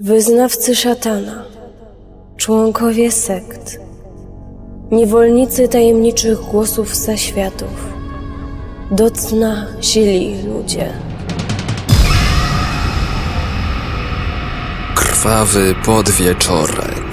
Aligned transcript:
Wyznawcy 0.00 0.76
szatana, 0.76 1.44
członkowie 2.36 3.12
sekt, 3.12 3.80
niewolnicy 4.90 5.68
tajemniczych 5.68 6.38
głosów 6.40 6.96
zaświatów, 6.96 7.92
do 8.90 9.10
cna 9.10 9.66
sili 9.80 10.42
ludzie. 10.42 10.92
Krwawy 14.94 15.74
podwieczorek. 15.84 17.11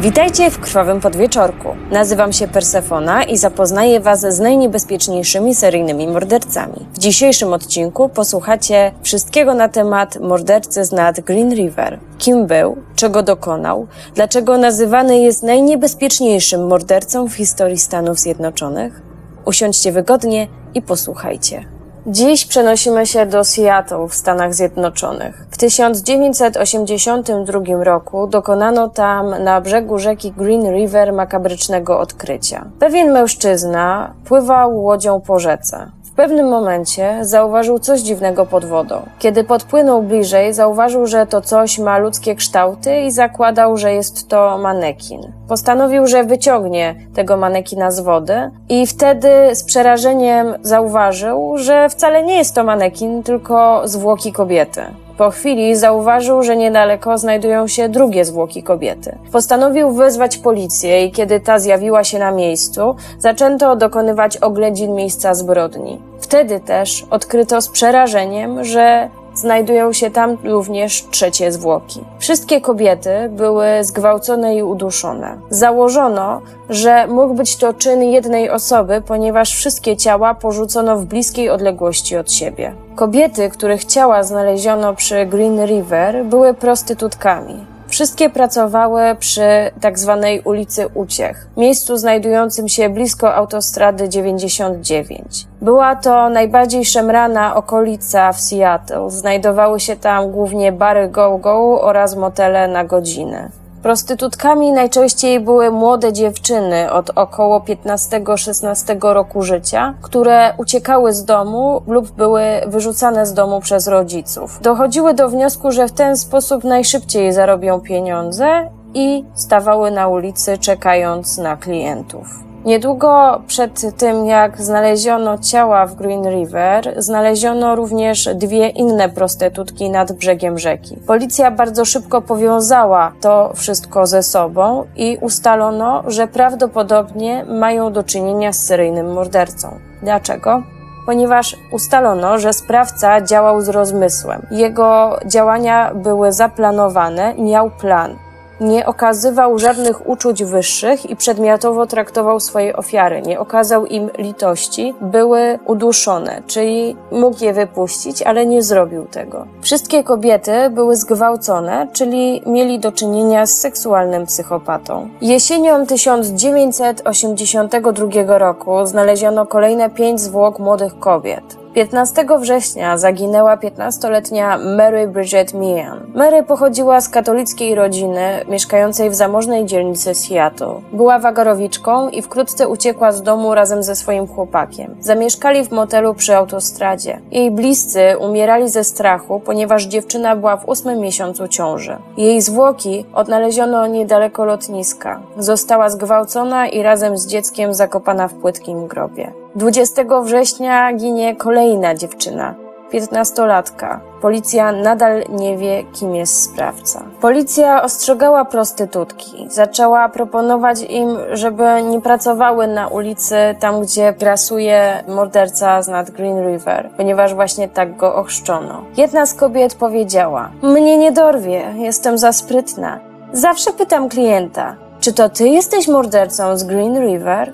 Witajcie 0.00 0.50
w 0.50 0.58
Krwawym 0.60 1.00
Podwieczorku. 1.00 1.68
Nazywam 1.90 2.32
się 2.32 2.48
Persefona 2.48 3.24
i 3.24 3.36
zapoznaję 3.36 4.00
Was 4.00 4.20
z 4.20 4.40
najniebezpieczniejszymi 4.40 5.54
seryjnymi 5.54 6.08
mordercami. 6.08 6.86
W 6.94 6.98
dzisiejszym 6.98 7.52
odcinku 7.52 8.08
posłuchacie 8.08 8.92
wszystkiego 9.02 9.54
na 9.54 9.68
temat 9.68 10.20
mordercy 10.20 10.84
z 10.84 10.92
nad 10.92 11.20
Green 11.20 11.54
River. 11.54 11.98
Kim 12.18 12.46
był, 12.46 12.76
czego 12.96 13.22
dokonał, 13.22 13.86
dlaczego 14.14 14.58
nazywany 14.58 15.18
jest 15.18 15.42
najniebezpieczniejszym 15.42 16.66
mordercą 16.66 17.28
w 17.28 17.34
historii 17.34 17.78
Stanów 17.78 18.18
Zjednoczonych. 18.18 19.02
Usiądźcie 19.44 19.92
wygodnie 19.92 20.48
i 20.74 20.82
posłuchajcie. 20.82 21.77
Dziś 22.10 22.46
przenosimy 22.46 23.06
się 23.06 23.26
do 23.26 23.44
Seattle 23.44 24.08
w 24.08 24.14
Stanach 24.14 24.54
Zjednoczonych. 24.54 25.46
W 25.50 25.56
1982 25.56 27.84
roku 27.84 28.26
dokonano 28.26 28.88
tam 28.88 29.44
na 29.44 29.60
brzegu 29.60 29.98
rzeki 29.98 30.32
Green 30.32 30.72
River 30.72 31.12
makabrycznego 31.12 32.00
odkrycia. 32.00 32.64
Pewien 32.78 33.12
mężczyzna 33.12 34.14
pływał 34.24 34.82
łodzią 34.82 35.20
po 35.20 35.38
rzece. 35.38 35.90
Pewnym 36.18 36.48
momencie 36.48 37.18
zauważył 37.22 37.78
coś 37.78 38.00
dziwnego 38.00 38.46
pod 38.46 38.64
wodą. 38.64 39.02
Kiedy 39.18 39.44
podpłynął 39.44 40.02
bliżej, 40.02 40.54
zauważył, 40.54 41.06
że 41.06 41.26
to 41.26 41.40
coś 41.40 41.78
ma 41.78 41.98
ludzkie 41.98 42.34
kształty 42.34 43.00
i 43.00 43.10
zakładał, 43.10 43.76
że 43.76 43.94
jest 43.94 44.28
to 44.28 44.58
manekin. 44.58 45.32
Postanowił, 45.48 46.06
że 46.06 46.24
wyciągnie 46.24 46.94
tego 47.14 47.36
manekina 47.36 47.90
z 47.90 48.00
wody 48.00 48.50
i 48.68 48.86
wtedy 48.86 49.28
z 49.54 49.64
przerażeniem 49.64 50.54
zauważył, 50.62 51.58
że 51.58 51.88
wcale 51.88 52.22
nie 52.22 52.36
jest 52.36 52.54
to 52.54 52.64
manekin, 52.64 53.22
tylko 53.22 53.82
zwłoki 53.84 54.32
kobiety. 54.32 54.82
Po 55.18 55.30
chwili 55.30 55.76
zauważył, 55.76 56.42
że 56.42 56.56
niedaleko 56.56 57.18
znajdują 57.18 57.66
się 57.66 57.88
drugie 57.88 58.24
zwłoki 58.24 58.62
kobiety. 58.62 59.18
Postanowił 59.32 59.92
wezwać 59.92 60.36
policję 60.36 61.04
i 61.04 61.12
kiedy 61.12 61.40
ta 61.40 61.58
zjawiła 61.58 62.04
się 62.04 62.18
na 62.18 62.30
miejscu, 62.30 62.96
zaczęto 63.18 63.76
dokonywać 63.76 64.36
oględzin 64.36 64.94
miejsca 64.94 65.34
zbrodni. 65.34 66.00
Wtedy 66.20 66.60
też 66.60 67.06
odkryto 67.10 67.60
z 67.60 67.68
przerażeniem, 67.68 68.64
że 68.64 69.10
znajdują 69.38 69.92
się 69.92 70.10
tam 70.10 70.36
również 70.44 71.04
trzecie 71.10 71.52
zwłoki. 71.52 72.00
Wszystkie 72.18 72.60
kobiety 72.60 73.10
były 73.30 73.66
zgwałcone 73.80 74.56
i 74.56 74.62
uduszone. 74.62 75.38
Założono, 75.50 76.40
że 76.70 77.06
mógł 77.06 77.34
być 77.34 77.56
to 77.56 77.74
czyn 77.74 78.02
jednej 78.02 78.50
osoby, 78.50 79.02
ponieważ 79.06 79.54
wszystkie 79.54 79.96
ciała 79.96 80.34
porzucono 80.34 80.96
w 80.96 81.04
bliskiej 81.04 81.50
odległości 81.50 82.16
od 82.16 82.32
siebie. 82.32 82.72
Kobiety, 82.94 83.50
których 83.50 83.84
ciała 83.84 84.22
znaleziono 84.22 84.94
przy 84.94 85.26
Green 85.26 85.66
River, 85.66 86.24
były 86.24 86.54
prostytutkami. 86.54 87.77
Wszystkie 87.98 88.30
pracowały 88.30 89.16
przy 89.18 89.70
tak 89.80 89.98
zwanej 89.98 90.40
ulicy 90.40 90.88
Uciech, 90.94 91.46
miejscu 91.56 91.96
znajdującym 91.96 92.68
się 92.68 92.88
blisko 92.88 93.34
autostrady 93.34 94.08
99. 94.08 95.46
Była 95.60 95.96
to 95.96 96.28
najbardziej 96.28 96.84
szemrana 96.84 97.54
okolica 97.54 98.32
w 98.32 98.40
Seattle. 98.40 99.10
Znajdowały 99.10 99.80
się 99.80 99.96
tam 99.96 100.30
głównie 100.30 100.72
bary 100.72 101.08
go-go 101.08 101.80
oraz 101.80 102.16
motele 102.16 102.68
na 102.68 102.84
godziny. 102.84 103.50
Prostytutkami 103.82 104.72
najczęściej 104.72 105.40
były 105.40 105.70
młode 105.70 106.12
dziewczyny 106.12 106.92
od 106.92 107.10
około 107.14 107.60
15-16 107.60 109.12
roku 109.12 109.42
życia, 109.42 109.94
które 110.02 110.54
uciekały 110.56 111.12
z 111.12 111.24
domu 111.24 111.82
lub 111.86 112.10
były 112.10 112.42
wyrzucane 112.66 113.26
z 113.26 113.34
domu 113.34 113.60
przez 113.60 113.88
rodziców. 113.88 114.58
Dochodziły 114.62 115.14
do 115.14 115.28
wniosku, 115.28 115.70
że 115.72 115.88
w 115.88 115.92
ten 115.92 116.16
sposób 116.16 116.64
najszybciej 116.64 117.32
zarobią 117.32 117.80
pieniądze 117.80 118.70
i 118.94 119.24
stawały 119.34 119.90
na 119.90 120.08
ulicy 120.08 120.58
czekając 120.58 121.38
na 121.38 121.56
klientów. 121.56 122.47
Niedługo 122.64 123.40
przed 123.46 123.96
tym, 123.96 124.26
jak 124.26 124.62
znaleziono 124.62 125.38
ciała 125.38 125.86
w 125.86 125.94
Green 125.94 126.28
River, 126.28 126.94
znaleziono 126.96 127.76
również 127.76 128.28
dwie 128.34 128.68
inne 128.68 129.08
prostytutki 129.08 129.90
nad 129.90 130.12
brzegiem 130.12 130.58
rzeki. 130.58 130.96
Policja 131.06 131.50
bardzo 131.50 131.84
szybko 131.84 132.22
powiązała 132.22 133.12
to 133.20 133.52
wszystko 133.54 134.06
ze 134.06 134.22
sobą 134.22 134.84
i 134.96 135.18
ustalono, 135.20 136.02
że 136.06 136.26
prawdopodobnie 136.28 137.44
mają 137.44 137.92
do 137.92 138.02
czynienia 138.02 138.52
z 138.52 138.64
seryjnym 138.64 139.12
mordercą. 139.12 139.78
Dlaczego? 140.02 140.62
ponieważ 141.08 141.56
ustalono, 141.72 142.38
że 142.38 142.52
sprawca 142.52 143.20
działał 143.20 143.60
z 143.60 143.68
rozmysłem. 143.68 144.46
Jego 144.50 145.18
działania 145.26 145.94
były 145.94 146.32
zaplanowane, 146.32 147.34
miał 147.34 147.70
plan 147.70 148.16
nie 148.60 148.86
okazywał 148.86 149.58
żadnych 149.58 150.08
uczuć 150.08 150.44
wyższych 150.44 151.10
i 151.10 151.16
przedmiotowo 151.16 151.86
traktował 151.86 152.40
swoje 152.40 152.76
ofiary, 152.76 153.22
nie 153.22 153.40
okazał 153.40 153.86
im 153.86 154.10
litości, 154.18 154.94
były 155.00 155.58
uduszone, 155.64 156.42
czyli 156.46 156.96
mógł 157.12 157.44
je 157.44 157.52
wypuścić, 157.52 158.22
ale 158.22 158.46
nie 158.46 158.62
zrobił 158.62 159.04
tego. 159.04 159.46
Wszystkie 159.60 160.04
kobiety 160.04 160.52
były 160.70 160.96
zgwałcone, 160.96 161.88
czyli 161.92 162.42
mieli 162.46 162.78
do 162.78 162.92
czynienia 162.92 163.46
z 163.46 163.58
seksualnym 163.58 164.26
psychopatą. 164.26 165.08
Jesienią 165.20 165.86
1982 165.86 168.38
roku 168.38 168.86
znaleziono 168.86 169.46
kolejne 169.46 169.90
pięć 169.90 170.20
zwłok 170.20 170.58
młodych 170.58 170.98
kobiet. 170.98 171.67
15 171.78 172.26
września 172.38 172.98
zaginęła 172.98 173.56
15-letnia 173.56 174.58
Mary 174.58 175.08
Bridget 175.08 175.54
Meehan. 175.54 176.00
Mary 176.14 176.42
pochodziła 176.42 177.00
z 177.00 177.08
katolickiej 177.08 177.74
rodziny 177.74 178.44
mieszkającej 178.48 179.10
w 179.10 179.14
zamożnej 179.14 179.66
dzielnicy 179.66 180.14
Seattle. 180.14 180.80
Była 180.92 181.18
wagorowiczką 181.18 182.08
i 182.08 182.22
wkrótce 182.22 182.68
uciekła 182.68 183.12
z 183.12 183.22
domu 183.22 183.54
razem 183.54 183.82
ze 183.82 183.96
swoim 183.96 184.26
chłopakiem. 184.26 184.96
Zamieszkali 185.00 185.64
w 185.64 185.70
motelu 185.70 186.14
przy 186.14 186.36
autostradzie. 186.36 187.20
Jej 187.30 187.50
bliscy 187.50 188.18
umierali 188.20 188.68
ze 188.68 188.84
strachu, 188.84 189.40
ponieważ 189.40 189.84
dziewczyna 189.84 190.36
była 190.36 190.56
w 190.56 190.68
ósmym 190.68 191.00
miesiącu 191.00 191.48
ciąży. 191.48 191.96
Jej 192.16 192.40
zwłoki 192.40 193.04
odnaleziono 193.14 193.86
niedaleko 193.86 194.44
lotniska. 194.44 195.20
Została 195.36 195.90
zgwałcona 195.90 196.68
i 196.68 196.82
razem 196.82 197.18
z 197.18 197.26
dzieckiem 197.26 197.74
zakopana 197.74 198.28
w 198.28 198.34
płytkim 198.34 198.86
grobie. 198.86 199.32
20 199.54 200.20
września 200.22 200.92
ginie 200.92 201.36
kolejna 201.36 201.94
dziewczyna, 201.94 202.54
15-latka. 202.92 204.00
Policja 204.22 204.72
nadal 204.72 205.24
nie 205.28 205.56
wie, 205.56 205.84
kim 205.92 206.14
jest 206.14 206.42
sprawca. 206.42 207.02
Policja 207.20 207.82
ostrzegała 207.82 208.44
prostytutki. 208.44 209.46
Zaczęła 209.50 210.08
proponować 210.08 210.82
im, 210.82 211.16
żeby 211.32 211.82
nie 211.90 212.00
pracowały 212.00 212.66
na 212.66 212.88
ulicy, 212.88 213.36
tam 213.60 213.82
gdzie 213.82 214.12
grasuje 214.12 215.04
morderca 215.08 215.82
z 215.82 215.88
nad 215.88 216.10
Green 216.10 216.48
River, 216.48 216.90
ponieważ 216.96 217.34
właśnie 217.34 217.68
tak 217.68 217.96
go 217.96 218.14
ochrzczono. 218.14 218.84
Jedna 218.96 219.26
z 219.26 219.34
kobiet 219.34 219.74
powiedziała: 219.74 220.50
Mnie 220.62 220.98
nie 220.98 221.12
dorwie, 221.12 221.62
jestem 221.76 222.18
za 222.18 222.32
sprytna. 222.32 223.00
Zawsze 223.32 223.72
pytam 223.72 224.08
klienta: 224.08 224.76
Czy 225.00 225.12
to 225.12 225.28
ty 225.28 225.48
jesteś 225.48 225.88
mordercą 225.88 226.58
z 226.58 226.64
Green 226.64 227.00
River? 227.00 227.52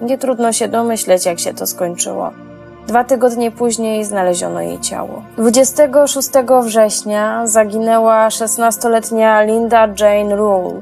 Nie 0.00 0.18
trudno 0.18 0.52
się 0.52 0.68
domyśleć, 0.68 1.26
jak 1.26 1.40
się 1.40 1.54
to 1.54 1.66
skończyło. 1.66 2.30
Dwa 2.86 3.04
tygodnie 3.04 3.50
później 3.50 4.04
znaleziono 4.04 4.60
jej 4.60 4.80
ciało. 4.80 5.22
26 5.38 6.28
września 6.62 7.46
zaginęła 7.46 8.28
16-letnia 8.28 9.42
Linda 9.42 9.88
Jane 9.98 10.36
Rule. 10.36 10.80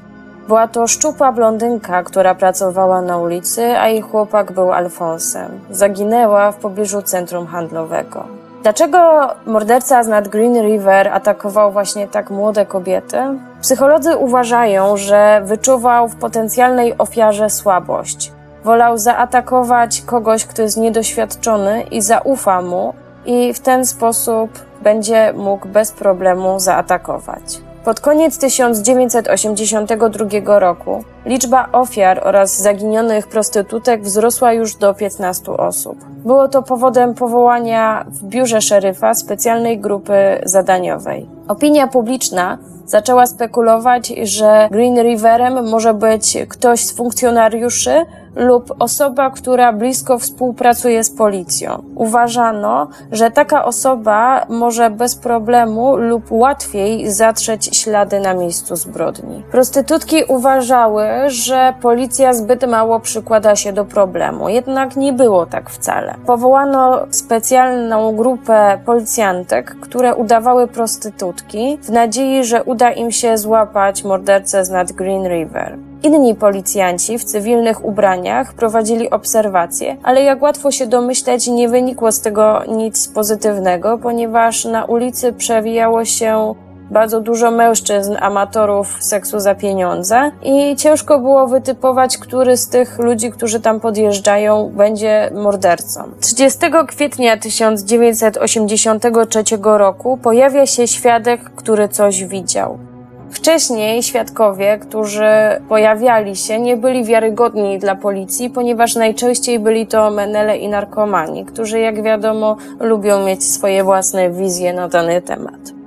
Była 0.48 0.68
to 0.68 0.86
szczupła 0.86 1.32
blondynka, 1.32 2.02
która 2.02 2.34
pracowała 2.34 3.02
na 3.02 3.18
ulicy, 3.18 3.78
a 3.78 3.88
jej 3.88 4.00
chłopak 4.00 4.52
był 4.52 4.72
Alfonsem. 4.72 5.60
Zaginęła 5.70 6.52
w 6.52 6.56
pobliżu 6.56 7.02
centrum 7.02 7.46
handlowego. 7.46 8.24
Dlaczego 8.62 9.28
morderca 9.46 10.02
z 10.02 10.08
nad 10.08 10.28
Green 10.28 10.62
River 10.62 11.08
atakował 11.08 11.72
właśnie 11.72 12.08
tak 12.08 12.30
młode 12.30 12.66
kobiety? 12.66 13.18
Psycholodzy 13.60 14.16
uważają, 14.16 14.96
że 14.96 15.42
wyczuwał 15.44 16.08
w 16.08 16.16
potencjalnej 16.16 16.98
ofiarze 16.98 17.50
słabość. 17.50 18.32
Wolał 18.64 18.98
zaatakować 18.98 20.02
kogoś, 20.06 20.46
kto 20.46 20.62
jest 20.62 20.76
niedoświadczony 20.76 21.82
i 21.82 22.02
zaufa 22.02 22.62
mu, 22.62 22.94
i 23.26 23.54
w 23.54 23.60
ten 23.60 23.86
sposób 23.86 24.50
będzie 24.82 25.32
mógł 25.36 25.68
bez 25.68 25.92
problemu 25.92 26.60
zaatakować. 26.60 27.60
Pod 27.84 28.00
koniec 28.00 28.38
1982 28.38 30.58
roku 30.58 31.04
liczba 31.26 31.68
ofiar 31.72 32.20
oraz 32.24 32.62
zaginionych 32.62 33.26
prostytutek 33.26 34.02
wzrosła 34.02 34.52
już 34.52 34.76
do 34.76 34.94
15 34.94 35.52
osób. 35.52 35.98
Było 36.24 36.48
to 36.48 36.62
powodem 36.62 37.14
powołania 37.14 38.04
w 38.08 38.24
biurze 38.24 38.60
szeryfa 38.60 39.14
specjalnej 39.14 39.78
grupy 39.78 40.14
zadaniowej. 40.44 41.26
Opinia 41.48 41.86
publiczna 41.86 42.58
zaczęła 42.86 43.26
spekulować, 43.26 44.12
że 44.22 44.68
Green 44.70 45.02
Riverem 45.02 45.70
może 45.70 45.94
być 45.94 46.38
ktoś 46.48 46.84
z 46.84 46.92
funkcjonariuszy 46.92 48.06
lub 48.36 48.74
osoba, 48.78 49.30
która 49.30 49.72
blisko 49.72 50.18
współpracuje 50.18 51.04
z 51.04 51.10
policją. 51.10 51.82
Uważano, 51.94 52.88
że 53.12 53.30
taka 53.30 53.64
osoba 53.64 54.46
może 54.48 54.90
bez 54.90 55.16
problemu 55.16 55.96
lub 55.96 56.24
łatwiej 56.30 57.10
zatrzeć 57.10 57.76
ślady 57.76 58.20
na 58.20 58.34
miejscu 58.34 58.76
zbrodni. 58.76 59.42
Prostytutki 59.50 60.16
uważały, 60.28 61.04
że 61.26 61.74
policja 61.82 62.34
zbyt 62.34 62.68
mało 62.68 63.00
przykłada 63.00 63.56
się 63.56 63.72
do 63.72 63.84
problemu, 63.84 64.48
jednak 64.48 64.96
nie 64.96 65.12
było 65.12 65.46
tak 65.46 65.70
wcale. 65.70 66.14
Powołano 66.26 67.06
specjalną 67.10 68.16
grupę 68.16 68.78
policjantek, 68.86 69.76
które 69.80 70.14
udawały 70.14 70.68
prostytutki 70.68 71.78
w 71.82 71.90
nadziei, 71.90 72.44
że 72.44 72.64
uda 72.64 72.90
im 72.90 73.12
się 73.12 73.38
złapać 73.38 74.04
mordercę 74.04 74.64
z 74.64 74.70
nad 74.70 74.92
Green 74.92 75.28
River. 75.28 75.91
Inni 76.02 76.34
policjanci 76.34 77.18
w 77.18 77.24
cywilnych 77.24 77.84
ubraniach 77.84 78.54
prowadzili 78.54 79.10
obserwacje, 79.10 79.96
ale 80.02 80.22
jak 80.22 80.42
łatwo 80.42 80.70
się 80.70 80.86
domyśleć, 80.86 81.46
nie 81.46 81.68
wynikło 81.68 82.12
z 82.12 82.20
tego 82.20 82.62
nic 82.68 83.08
pozytywnego, 83.08 83.98
ponieważ 83.98 84.64
na 84.64 84.84
ulicy 84.84 85.32
przewijało 85.32 86.04
się 86.04 86.54
bardzo 86.90 87.20
dużo 87.20 87.50
mężczyzn, 87.50 88.16
amatorów 88.20 88.96
seksu 89.00 89.40
za 89.40 89.54
pieniądze 89.54 90.30
i 90.42 90.76
ciężko 90.76 91.18
było 91.18 91.46
wytypować, 91.46 92.18
który 92.18 92.56
z 92.56 92.68
tych 92.68 92.98
ludzi, 92.98 93.30
którzy 93.30 93.60
tam 93.60 93.80
podjeżdżają, 93.80 94.72
będzie 94.76 95.30
mordercą. 95.34 96.02
30 96.20 96.58
kwietnia 96.88 97.36
1983 97.36 99.44
roku 99.62 100.16
pojawia 100.16 100.66
się 100.66 100.88
świadek, 100.88 101.40
który 101.56 101.88
coś 101.88 102.24
widział. 102.24 102.91
Wcześniej 103.32 104.02
świadkowie, 104.02 104.78
którzy 104.78 105.24
pojawiali 105.68 106.36
się, 106.36 106.60
nie 106.60 106.76
byli 106.76 107.04
wiarygodni 107.04 107.78
dla 107.78 107.94
policji, 107.94 108.50
ponieważ 108.50 108.94
najczęściej 108.94 109.58
byli 109.58 109.86
to 109.86 110.10
menele 110.10 110.56
i 110.56 110.68
narkomani, 110.68 111.44
którzy, 111.44 111.80
jak 111.80 112.02
wiadomo, 112.02 112.56
lubią 112.80 113.26
mieć 113.26 113.44
swoje 113.44 113.84
własne 113.84 114.30
wizje 114.30 114.72
na 114.72 114.88
dany 114.88 115.22
temat. 115.22 115.81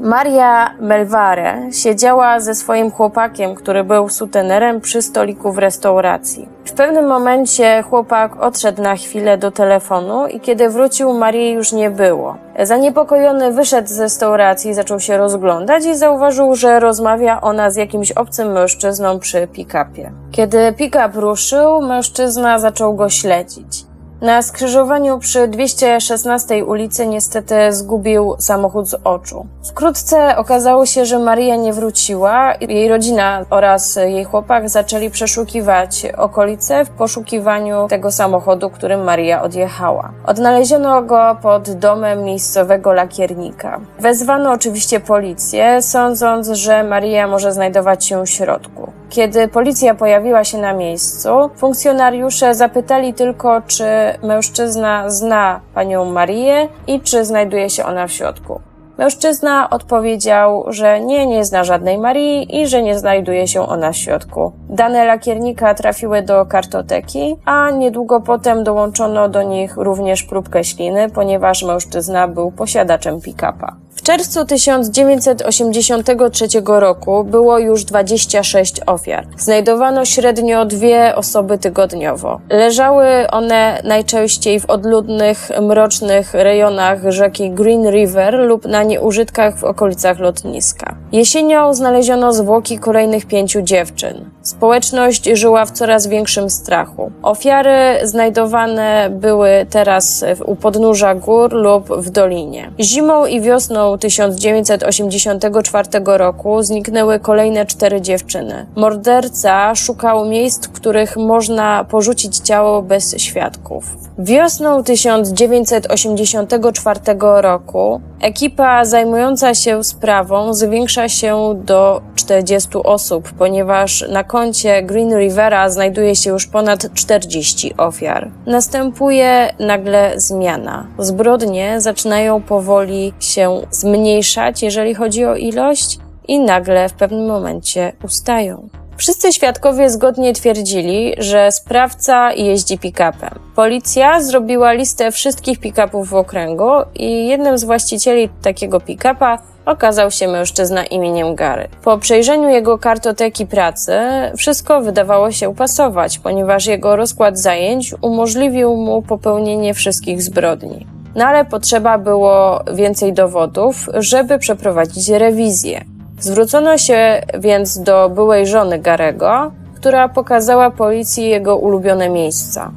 Maria 0.00 0.70
Melvare 0.80 1.72
siedziała 1.72 2.40
ze 2.40 2.54
swoim 2.54 2.90
chłopakiem, 2.90 3.54
który 3.54 3.84
był 3.84 4.08
sutenerem 4.08 4.80
przy 4.80 5.02
stoliku 5.02 5.52
w 5.52 5.58
restauracji. 5.58 6.48
W 6.64 6.72
pewnym 6.72 7.06
momencie 7.06 7.82
chłopak 7.82 8.42
odszedł 8.42 8.82
na 8.82 8.96
chwilę 8.96 9.38
do 9.38 9.50
telefonu 9.50 10.26
i 10.26 10.40
kiedy 10.40 10.68
wrócił, 10.68 11.12
Marii 11.12 11.52
już 11.52 11.72
nie 11.72 11.90
było. 11.90 12.36
Zaniepokojony 12.62 13.52
wyszedł 13.52 13.88
z 13.88 13.98
restauracji, 13.98 14.74
zaczął 14.74 15.00
się 15.00 15.16
rozglądać 15.16 15.84
i 15.84 15.96
zauważył, 15.96 16.54
że 16.54 16.80
rozmawia 16.80 17.40
ona 17.40 17.70
z 17.70 17.76
jakimś 17.76 18.12
obcym 18.12 18.52
mężczyzną 18.52 19.18
przy 19.18 19.46
pick-upie. 19.46 20.12
Kiedy 20.30 20.72
pick-up 20.72 21.20
ruszył, 21.20 21.82
mężczyzna 21.82 22.58
zaczął 22.58 22.94
go 22.94 23.10
śledzić. 23.10 23.87
Na 24.20 24.42
skrzyżowaniu 24.42 25.18
przy 25.18 25.48
216 25.48 26.64
ulicy 26.64 27.06
niestety 27.06 27.72
zgubił 27.72 28.34
samochód 28.38 28.88
z 28.88 28.94
oczu. 29.04 29.46
Wkrótce 29.68 30.36
okazało 30.36 30.86
się, 30.86 31.06
że 31.06 31.18
Maria 31.18 31.56
nie 31.56 31.72
wróciła. 31.72 32.54
Jej 32.60 32.88
rodzina 32.88 33.44
oraz 33.50 33.96
jej 33.96 34.24
chłopak 34.24 34.68
zaczęli 34.68 35.10
przeszukiwać 35.10 36.06
okolice 36.16 36.84
w 36.84 36.90
poszukiwaniu 36.90 37.88
tego 37.88 38.12
samochodu, 38.12 38.70
którym 38.70 39.04
Maria 39.04 39.42
odjechała. 39.42 40.12
Odnaleziono 40.26 41.02
go 41.02 41.36
pod 41.42 41.70
domem 41.70 42.24
miejscowego 42.24 42.92
lakiernika. 42.92 43.80
Wezwano 43.98 44.52
oczywiście 44.52 45.00
policję, 45.00 45.82
sądząc, 45.82 46.48
że 46.48 46.84
Maria 46.84 47.26
może 47.26 47.52
znajdować 47.52 48.04
się 48.04 48.22
w 48.22 48.30
środku. 48.30 48.92
Kiedy 49.10 49.48
policja 49.48 49.94
pojawiła 49.94 50.44
się 50.44 50.58
na 50.58 50.72
miejscu, 50.72 51.28
funkcjonariusze 51.56 52.54
zapytali 52.54 53.14
tylko, 53.14 53.62
czy 53.66 53.84
mężczyzna 54.22 55.10
zna 55.10 55.60
panią 55.74 56.04
Marię 56.04 56.68
i 56.86 57.00
czy 57.00 57.24
znajduje 57.24 57.70
się 57.70 57.84
ona 57.84 58.06
w 58.06 58.12
środku. 58.12 58.60
Mężczyzna 58.98 59.70
odpowiedział, 59.70 60.64
że 60.68 61.00
nie, 61.00 61.26
nie 61.26 61.44
zna 61.44 61.64
żadnej 61.64 61.98
Marii 61.98 62.60
i 62.60 62.66
że 62.66 62.82
nie 62.82 62.98
znajduje 62.98 63.48
się 63.48 63.68
ona 63.68 63.92
w 63.92 63.96
środku. 63.96 64.52
Dane 64.68 65.04
lakiernika 65.04 65.74
trafiły 65.74 66.22
do 66.22 66.46
kartoteki, 66.46 67.36
a 67.44 67.70
niedługo 67.70 68.20
potem 68.20 68.64
dołączono 68.64 69.28
do 69.28 69.42
nich 69.42 69.76
również 69.76 70.22
próbkę 70.22 70.64
śliny, 70.64 71.10
ponieważ 71.10 71.62
mężczyzna 71.62 72.28
był 72.28 72.52
posiadaczem 72.52 73.20
pick-upa. 73.20 73.76
W 73.98 74.02
czerwcu 74.02 74.44
1983 74.44 76.46
roku 76.66 77.24
było 77.24 77.58
już 77.58 77.84
26 77.84 78.80
ofiar. 78.86 79.26
Znajdowano 79.38 80.04
średnio 80.04 80.64
dwie 80.64 81.16
osoby 81.16 81.58
tygodniowo. 81.58 82.40
Leżały 82.50 83.06
one 83.30 83.80
najczęściej 83.84 84.60
w 84.60 84.70
odludnych, 84.70 85.50
mrocznych 85.60 86.34
rejonach 86.34 86.98
rzeki 87.08 87.50
Green 87.50 87.90
River 87.90 88.34
lub 88.34 88.64
na 88.64 88.82
nieużytkach 88.82 89.58
w 89.58 89.64
okolicach 89.64 90.18
lotniska. 90.18 90.94
Jesienią 91.12 91.74
znaleziono 91.74 92.32
zwłoki 92.32 92.78
kolejnych 92.78 93.26
pięciu 93.26 93.62
dziewczyn. 93.62 94.30
Społeczność 94.58 95.24
żyła 95.24 95.64
w 95.64 95.70
coraz 95.70 96.06
większym 96.06 96.50
strachu. 96.50 97.10
Ofiary 97.22 97.76
znajdowane 98.02 99.08
były 99.10 99.66
teraz 99.70 100.24
u 100.44 100.56
podnóża 100.56 101.14
gór 101.14 101.52
lub 101.52 101.88
w 101.88 102.10
dolinie. 102.10 102.70
Zimą 102.80 103.26
i 103.26 103.40
wiosną 103.40 103.98
1984 103.98 105.88
roku 106.04 106.62
zniknęły 106.62 107.20
kolejne 107.20 107.66
cztery 107.66 108.00
dziewczyny. 108.00 108.66
Morderca 108.76 109.74
szukał 109.74 110.26
miejsc, 110.26 110.66
w 110.66 110.72
których 110.72 111.16
można 111.16 111.84
porzucić 111.84 112.38
ciało 112.38 112.82
bez 112.82 113.16
świadków. 113.16 113.84
Wiosną 114.18 114.84
1984 114.84 117.00
roku 117.40 118.00
ekipa 118.20 118.84
zajmująca 118.84 119.54
się 119.54 119.84
sprawą 119.84 120.54
zwiększa 120.54 121.08
się 121.08 121.60
do 121.64 122.00
40 122.14 122.68
osób, 122.84 123.32
ponieważ 123.38 124.04
na 124.08 124.24
koncie 124.24 124.82
Green 124.82 125.18
Rivera 125.18 125.70
znajduje 125.70 126.16
się 126.16 126.30
już 126.30 126.46
ponad 126.46 126.94
40 126.94 127.74
ofiar. 127.76 128.30
Następuje 128.46 129.54
nagle 129.60 130.12
zmiana. 130.16 130.86
Zbrodnie 130.98 131.80
zaczynają 131.80 132.42
powoli 132.42 133.12
się 133.20 133.60
zmniejszać, 133.70 134.62
jeżeli 134.62 134.94
chodzi 134.94 135.24
o 135.24 135.36
ilość, 135.36 135.98
i 136.28 136.38
nagle 136.40 136.88
w 136.88 136.92
pewnym 136.92 137.26
momencie 137.26 137.92
ustają. 138.04 138.68
Wszyscy 138.98 139.32
świadkowie 139.32 139.90
zgodnie 139.90 140.32
twierdzili, 140.32 141.14
że 141.18 141.52
sprawca 141.52 142.32
jeździ 142.32 142.78
pick-upem. 142.78 143.38
Policja 143.56 144.20
zrobiła 144.20 144.72
listę 144.72 145.12
wszystkich 145.12 145.60
pick-upów 145.60 146.08
w 146.08 146.14
okręgu 146.14 146.70
i 146.94 147.28
jednym 147.28 147.58
z 147.58 147.64
właścicieli 147.64 148.28
takiego 148.42 148.80
pick-upa 148.80 149.38
okazał 149.66 150.10
się 150.10 150.28
mężczyzna 150.28 150.84
imieniem 150.86 151.34
Gary. 151.34 151.68
Po 151.84 151.98
przejrzeniu 151.98 152.48
jego 152.48 152.78
kartoteki 152.78 153.46
pracy 153.46 153.98
wszystko 154.36 154.80
wydawało 154.80 155.32
się 155.32 155.54
pasować, 155.54 156.18
ponieważ 156.18 156.66
jego 156.66 156.96
rozkład 156.96 157.38
zajęć 157.38 157.94
umożliwił 158.00 158.76
mu 158.76 159.02
popełnienie 159.02 159.74
wszystkich 159.74 160.22
zbrodni. 160.22 160.86
No 161.14 161.24
ale 161.26 161.44
potrzeba 161.44 161.98
było 161.98 162.64
więcej 162.74 163.12
dowodów, 163.12 163.88
żeby 163.94 164.38
przeprowadzić 164.38 165.08
rewizję. 165.08 165.97
Zwrócono 166.20 166.78
się 166.78 167.22
więc 167.38 167.78
do 167.78 168.10
byłej 168.10 168.46
żony 168.46 168.78
Garego, 168.78 169.52
która 169.76 170.08
pokazała 170.08 170.70
policji 170.70 171.28
jego 171.28 171.56
ulubione 171.56 172.08
miejsca. 172.08 172.70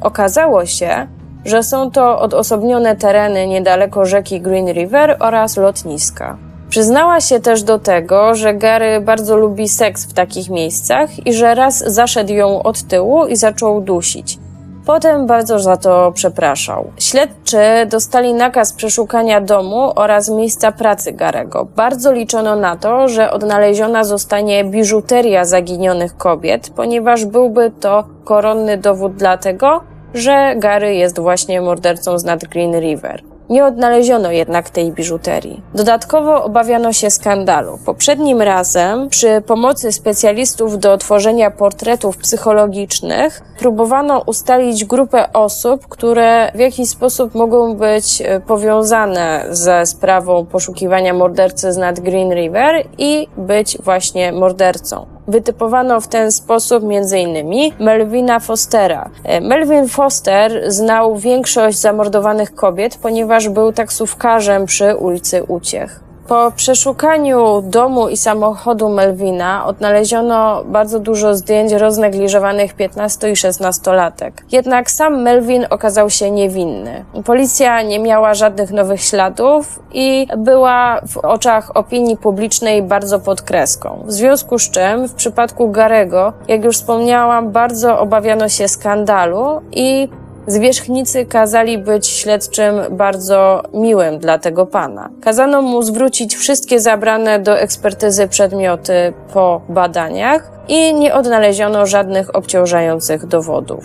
Okazało 0.00 0.66
się, 0.66 1.06
że 1.44 1.62
są 1.62 1.90
to 1.90 2.20
odosobnione 2.20 2.96
tereny 2.96 3.46
niedaleko 3.46 4.04
rzeki 4.04 4.40
Green 4.40 4.72
River 4.72 5.16
oraz 5.20 5.56
lotniska. 5.56 6.36
Przyznała 6.68 7.20
się 7.20 7.40
też 7.40 7.62
do 7.62 7.78
tego, 7.78 8.34
że 8.34 8.54
Gary 8.54 9.00
bardzo 9.00 9.36
lubi 9.36 9.68
seks 9.68 10.06
w 10.06 10.12
takich 10.12 10.50
miejscach 10.50 11.26
i 11.26 11.32
że 11.34 11.54
raz 11.54 11.78
zaszedł 11.78 12.32
ją 12.32 12.62
od 12.62 12.82
tyłu 12.82 13.26
i 13.26 13.36
zaczął 13.36 13.80
dusić. 13.80 14.38
Potem 14.86 15.26
bardzo 15.26 15.58
za 15.58 15.76
to 15.76 16.12
przepraszał. 16.14 16.90
Śledczy 16.98 17.58
dostali 17.90 18.34
nakaz 18.34 18.72
przeszukania 18.72 19.40
domu 19.40 19.92
oraz 19.94 20.30
miejsca 20.30 20.72
pracy 20.72 21.12
Garego. 21.12 21.66
Bardzo 21.76 22.12
liczono 22.12 22.56
na 22.56 22.76
to, 22.76 23.08
że 23.08 23.30
odnaleziona 23.30 24.04
zostanie 24.04 24.64
biżuteria 24.64 25.44
zaginionych 25.44 26.16
kobiet, 26.16 26.70
ponieważ 26.76 27.24
byłby 27.24 27.72
to 27.80 28.04
koronny 28.24 28.78
dowód 28.78 29.14
dlatego, 29.14 29.80
że 30.14 30.54
Gary 30.56 30.94
jest 30.94 31.18
właśnie 31.18 31.60
mordercą 31.60 32.18
z 32.18 32.24
nad 32.24 32.44
Green 32.44 32.80
River. 32.80 33.35
Nie 33.50 33.64
odnaleziono 33.64 34.30
jednak 34.30 34.70
tej 34.70 34.92
biżuterii. 34.92 35.62
Dodatkowo 35.74 36.44
obawiano 36.44 36.92
się 36.92 37.10
skandalu. 37.10 37.78
Poprzednim 37.86 38.42
razem, 38.42 39.08
przy 39.08 39.42
pomocy 39.46 39.92
specjalistów 39.92 40.78
do 40.78 40.98
tworzenia 40.98 41.50
portretów 41.50 42.16
psychologicznych, 42.16 43.42
próbowano 43.58 44.22
ustalić 44.26 44.84
grupę 44.84 45.32
osób, 45.32 45.88
które 45.88 46.52
w 46.54 46.58
jakiś 46.58 46.88
sposób 46.88 47.34
mogą 47.34 47.74
być 47.74 48.22
e, 48.22 48.40
powiązane 48.40 49.44
ze 49.50 49.86
sprawą 49.86 50.46
poszukiwania 50.46 51.14
mordercy 51.14 51.72
z 51.72 51.76
nad 51.76 52.00
Green 52.00 52.34
River 52.34 52.86
i 52.98 53.28
być 53.36 53.78
właśnie 53.82 54.32
mordercą. 54.32 55.15
Wytypowano 55.28 56.00
w 56.00 56.08
ten 56.08 56.32
sposób 56.32 56.84
m.in. 56.84 57.72
Melvina 57.78 58.40
Fostera. 58.40 59.10
E, 59.24 59.40
Melvin 59.40 59.88
Foster 59.88 60.72
znał 60.72 61.16
większość 61.16 61.78
zamordowanych 61.78 62.54
kobiet, 62.54 62.98
ponieważ 63.02 63.48
był 63.48 63.72
taksówkarzem 63.72 64.66
przy 64.66 64.96
ulicy 64.96 65.42
Uciech. 65.42 66.05
Po 66.28 66.52
przeszukaniu 66.56 67.62
domu 67.62 68.08
i 68.08 68.16
samochodu 68.16 68.88
Melvina 68.88 69.66
odnaleziono 69.66 70.64
bardzo 70.64 71.00
dużo 71.00 71.34
zdjęć 71.34 71.72
roznegliżowanych 71.72 72.74
15 72.74 73.30
i 73.30 73.34
16-latek. 73.34 74.30
Jednak 74.52 74.90
sam 74.90 75.22
Melvin 75.22 75.66
okazał 75.70 76.10
się 76.10 76.30
niewinny. 76.30 77.04
Policja 77.24 77.82
nie 77.82 77.98
miała 77.98 78.34
żadnych 78.34 78.70
nowych 78.70 79.02
śladów 79.02 79.82
i 79.92 80.26
była 80.36 81.00
w 81.08 81.16
oczach 81.16 81.76
opinii 81.76 82.16
publicznej 82.16 82.82
bardzo 82.82 83.20
pod 83.20 83.42
kreską. 83.42 84.02
W 84.06 84.12
związku 84.12 84.58
z 84.58 84.70
czym 84.70 85.08
w 85.08 85.14
przypadku 85.14 85.70
Garego, 85.70 86.32
jak 86.48 86.64
już 86.64 86.76
wspomniałam, 86.76 87.50
bardzo 87.50 87.98
obawiano 87.98 88.48
się 88.48 88.68
skandalu 88.68 89.60
i 89.72 90.08
Zwierzchnicy 90.46 91.26
kazali 91.26 91.78
być 91.78 92.06
śledczym 92.06 92.74
bardzo 92.90 93.62
miłym 93.74 94.18
dla 94.18 94.38
tego 94.38 94.66
pana. 94.66 95.10
Kazano 95.20 95.62
mu 95.62 95.82
zwrócić 95.82 96.36
wszystkie 96.36 96.80
zabrane 96.80 97.38
do 97.38 97.58
ekspertyzy 97.58 98.28
przedmioty 98.28 99.12
po 99.32 99.60
badaniach 99.68 100.50
i 100.68 100.94
nie 100.94 101.14
odnaleziono 101.14 101.86
żadnych 101.86 102.36
obciążających 102.36 103.26
dowodów. 103.26 103.84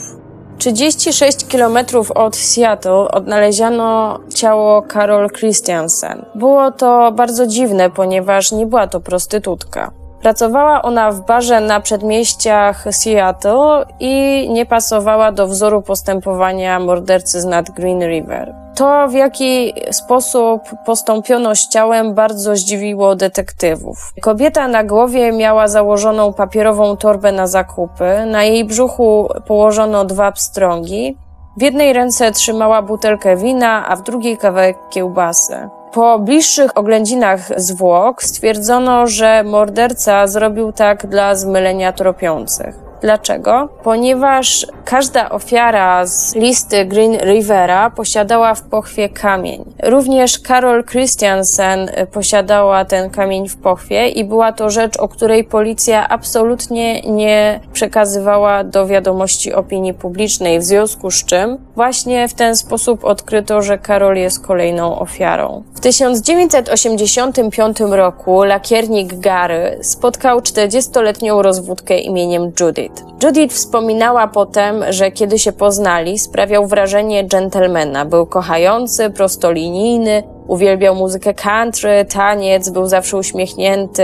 36 0.57 1.45
km 1.45 1.77
od 2.15 2.35
Seattle 2.35 3.07
odnaleziono 3.11 4.19
ciało 4.35 4.83
Carol 4.93 5.29
Christiansen. 5.29 6.25
Było 6.35 6.71
to 6.71 7.11
bardzo 7.11 7.47
dziwne, 7.47 7.89
ponieważ 7.89 8.51
nie 8.51 8.65
była 8.65 8.87
to 8.87 8.99
prostytutka. 8.99 10.00
Pracowała 10.21 10.81
ona 10.81 11.11
w 11.11 11.25
barze 11.25 11.61
na 11.61 11.79
przedmieściach 11.79 12.85
Seattle 12.91 13.85
i 13.99 14.47
nie 14.49 14.65
pasowała 14.65 15.31
do 15.31 15.47
wzoru 15.47 15.81
postępowania 15.81 16.79
mordercy 16.79 17.41
z 17.41 17.45
nad 17.45 17.69
Green 17.69 18.01
River. 18.01 18.55
To, 18.75 19.07
w 19.07 19.13
jaki 19.13 19.73
sposób 19.91 20.61
postąpiono 20.85 21.55
z 21.55 21.67
ciałem, 21.67 22.13
bardzo 22.13 22.55
zdziwiło 22.55 23.15
detektywów. 23.15 24.13
Kobieta 24.21 24.67
na 24.67 24.83
głowie 24.83 25.31
miała 25.31 25.67
założoną 25.67 26.33
papierową 26.33 26.97
torbę 26.97 27.31
na 27.31 27.47
zakupy, 27.47 28.25
na 28.25 28.43
jej 28.43 28.65
brzuchu 28.65 29.29
położono 29.47 30.05
dwa 30.05 30.31
pstrągi. 30.31 31.17
W 31.57 31.61
jednej 31.61 31.93
ręce 31.93 32.31
trzymała 32.31 32.81
butelkę 32.81 33.37
wina, 33.37 33.87
a 33.87 33.95
w 33.95 34.03
drugiej 34.03 34.37
kawałek 34.37 34.77
kiełbasy. 34.89 35.69
Po 35.93 36.19
bliższych 36.19 36.77
oględzinach 36.77 37.39
zwłok 37.57 38.23
stwierdzono, 38.23 39.07
że 39.07 39.43
morderca 39.43 40.27
zrobił 40.27 40.71
tak 40.71 41.07
dla 41.07 41.35
zmylenia 41.35 41.93
tropiących. 41.93 42.90
Dlaczego? 43.01 43.69
Ponieważ 43.83 44.67
każda 44.85 45.29
ofiara 45.29 46.05
z 46.05 46.35
listy 46.35 46.85
Green 46.85 47.17
Rivera 47.17 47.89
posiadała 47.89 48.55
w 48.55 48.61
pochwie 48.61 49.09
kamień. 49.09 49.65
Również 49.83 50.39
Carol 50.39 50.83
Christiansen 50.83 51.91
posiadała 52.11 52.85
ten 52.85 53.09
kamień 53.09 53.49
w 53.49 53.57
pochwie 53.57 54.09
i 54.09 54.25
była 54.25 54.51
to 54.51 54.69
rzecz, 54.69 54.97
o 54.97 55.07
której 55.07 55.43
policja 55.43 56.09
absolutnie 56.09 57.01
nie 57.01 57.59
przekazywała 57.73 58.63
do 58.63 58.87
wiadomości 58.87 59.53
opinii 59.53 59.93
publicznej, 59.93 60.59
w 60.59 60.63
związku 60.63 61.11
z 61.11 61.25
czym 61.25 61.57
właśnie 61.75 62.27
w 62.27 62.33
ten 62.33 62.55
sposób 62.55 63.05
odkryto, 63.05 63.61
że 63.61 63.79
Carol 63.79 64.17
jest 64.17 64.45
kolejną 64.45 64.99
ofiarą. 64.99 65.63
W 65.73 65.79
1985 65.79 67.79
roku 67.79 68.43
lakiernik 68.43 69.19
Gary 69.19 69.79
spotkał 69.81 70.39
40-letnią 70.39 71.41
rozwódkę 71.41 71.99
imieniem 71.99 72.51
Judith. 72.59 72.90
Judith. 72.91 73.23
Judith 73.23 73.55
wspominała 73.55 74.27
potem, 74.27 74.83
że 74.89 75.11
kiedy 75.11 75.39
się 75.39 75.51
poznali, 75.51 76.19
sprawiał 76.19 76.67
wrażenie 76.67 77.23
dżentelmena. 77.23 78.05
Był 78.05 78.25
kochający, 78.25 79.09
prostolinijny, 79.09 80.23
uwielbiał 80.47 80.95
muzykę 80.95 81.33
country, 81.33 82.05
taniec, 82.05 82.69
był 82.69 82.85
zawsze 82.85 83.17
uśmiechnięty, 83.17 84.03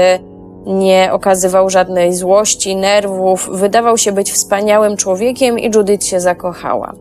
nie 0.66 1.10
okazywał 1.12 1.70
żadnej 1.70 2.14
złości, 2.14 2.76
nerwów, 2.76 3.50
wydawał 3.52 3.98
się 3.98 4.12
być 4.12 4.32
wspaniałym 4.32 4.98
człowiekiem 4.98 5.60
i 5.60 5.72
Judith 5.76 6.06
się 6.06 6.20
zakochała. 6.20 6.94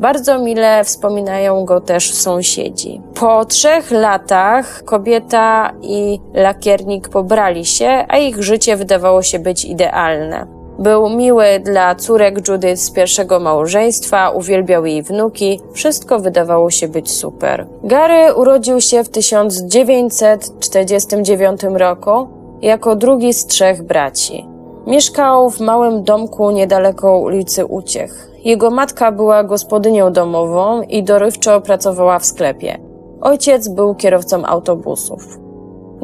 Bardzo 0.00 0.38
mile 0.38 0.84
wspominają 0.84 1.64
go 1.64 1.80
też 1.80 2.14
sąsiedzi. 2.14 3.00
Po 3.14 3.44
trzech 3.44 3.90
latach 3.90 4.82
kobieta 4.84 5.72
i 5.82 6.20
lakiernik 6.34 7.08
pobrali 7.08 7.64
się, 7.64 8.04
a 8.08 8.18
ich 8.18 8.42
życie 8.42 8.76
wydawało 8.76 9.22
się 9.22 9.38
być 9.38 9.64
idealne. 9.64 10.55
Był 10.78 11.08
miły 11.08 11.44
dla 11.64 11.94
córek 11.94 12.48
Judith 12.48 12.82
z 12.82 12.90
pierwszego 12.90 13.40
małżeństwa, 13.40 14.30
uwielbiał 14.30 14.86
jej 14.86 15.02
wnuki, 15.02 15.60
wszystko 15.72 16.18
wydawało 16.18 16.70
się 16.70 16.88
być 16.88 17.12
super. 17.12 17.66
Gary 17.84 18.34
urodził 18.34 18.80
się 18.80 19.04
w 19.04 19.08
1949 19.08 21.62
roku 21.62 22.28
jako 22.62 22.96
drugi 22.96 23.34
z 23.34 23.46
trzech 23.46 23.82
braci. 23.82 24.46
Mieszkał 24.86 25.50
w 25.50 25.60
małym 25.60 26.04
domku 26.04 26.50
niedaleko 26.50 27.18
ulicy 27.18 27.66
Uciech. 27.66 28.30
Jego 28.44 28.70
matka 28.70 29.12
była 29.12 29.44
gospodynią 29.44 30.12
domową 30.12 30.82
i 30.82 31.02
dorywczo 31.02 31.60
pracowała 31.60 32.18
w 32.18 32.26
sklepie. 32.26 32.78
Ojciec 33.20 33.68
był 33.68 33.94
kierowcą 33.94 34.44
autobusów. 34.44 35.45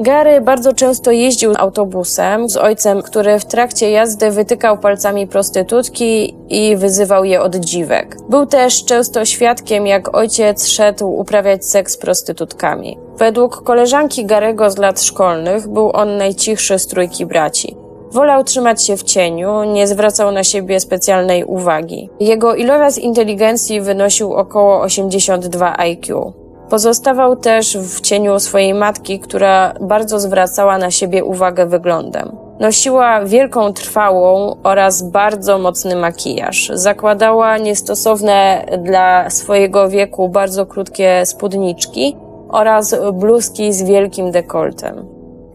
Gary 0.02 0.40
bardzo 0.40 0.72
często 0.72 1.10
jeździł 1.10 1.52
autobusem 1.58 2.48
z 2.48 2.56
ojcem, 2.56 3.02
który 3.02 3.38
w 3.38 3.44
trakcie 3.44 3.90
jazdy 3.90 4.30
wytykał 4.30 4.78
palcami 4.78 5.26
prostytutki 5.26 6.34
i 6.48 6.76
wyzywał 6.76 7.24
je 7.24 7.40
od 7.40 7.56
dziwek. 7.56 8.16
Był 8.28 8.46
też 8.46 8.84
często 8.84 9.24
świadkiem, 9.24 9.86
jak 9.86 10.16
ojciec 10.16 10.68
szedł 10.68 11.08
uprawiać 11.08 11.66
seks 11.66 11.92
z 11.92 11.96
prostytutkami. 11.96 12.98
Według 13.16 13.62
koleżanki 13.62 14.24
Garego 14.26 14.70
z 14.70 14.78
lat 14.78 15.02
szkolnych 15.02 15.68
był 15.68 15.90
on 15.94 16.16
najcichszy 16.16 16.78
z 16.78 16.86
trójki 16.86 17.26
braci. 17.26 17.76
Wolał 18.12 18.44
trzymać 18.44 18.86
się 18.86 18.96
w 18.96 19.02
cieniu, 19.02 19.64
nie 19.64 19.86
zwracał 19.86 20.32
na 20.32 20.44
siebie 20.44 20.80
specjalnej 20.80 21.44
uwagi. 21.44 22.10
Jego 22.20 22.54
iloraz 22.54 22.98
inteligencji 22.98 23.80
wynosił 23.80 24.32
około 24.32 24.80
82 24.80 25.78
IQ. 25.78 26.32
Pozostawał 26.72 27.36
też 27.36 27.76
w 27.76 28.00
cieniu 28.00 28.40
swojej 28.40 28.74
matki, 28.74 29.20
która 29.20 29.74
bardzo 29.80 30.20
zwracała 30.20 30.78
na 30.78 30.90
siebie 30.90 31.24
uwagę 31.24 31.66
wyglądem. 31.66 32.36
Nosiła 32.60 33.24
wielką 33.24 33.72
trwałą 33.72 34.56
oraz 34.62 35.02
bardzo 35.02 35.58
mocny 35.58 35.96
makijaż. 35.96 36.70
Zakładała 36.74 37.58
niestosowne 37.58 38.64
dla 38.78 39.30
swojego 39.30 39.88
wieku 39.88 40.28
bardzo 40.28 40.66
krótkie 40.66 41.26
spódniczki 41.26 42.16
oraz 42.48 42.96
bluzki 43.12 43.72
z 43.72 43.82
wielkim 43.82 44.30
dekoltem. 44.30 45.11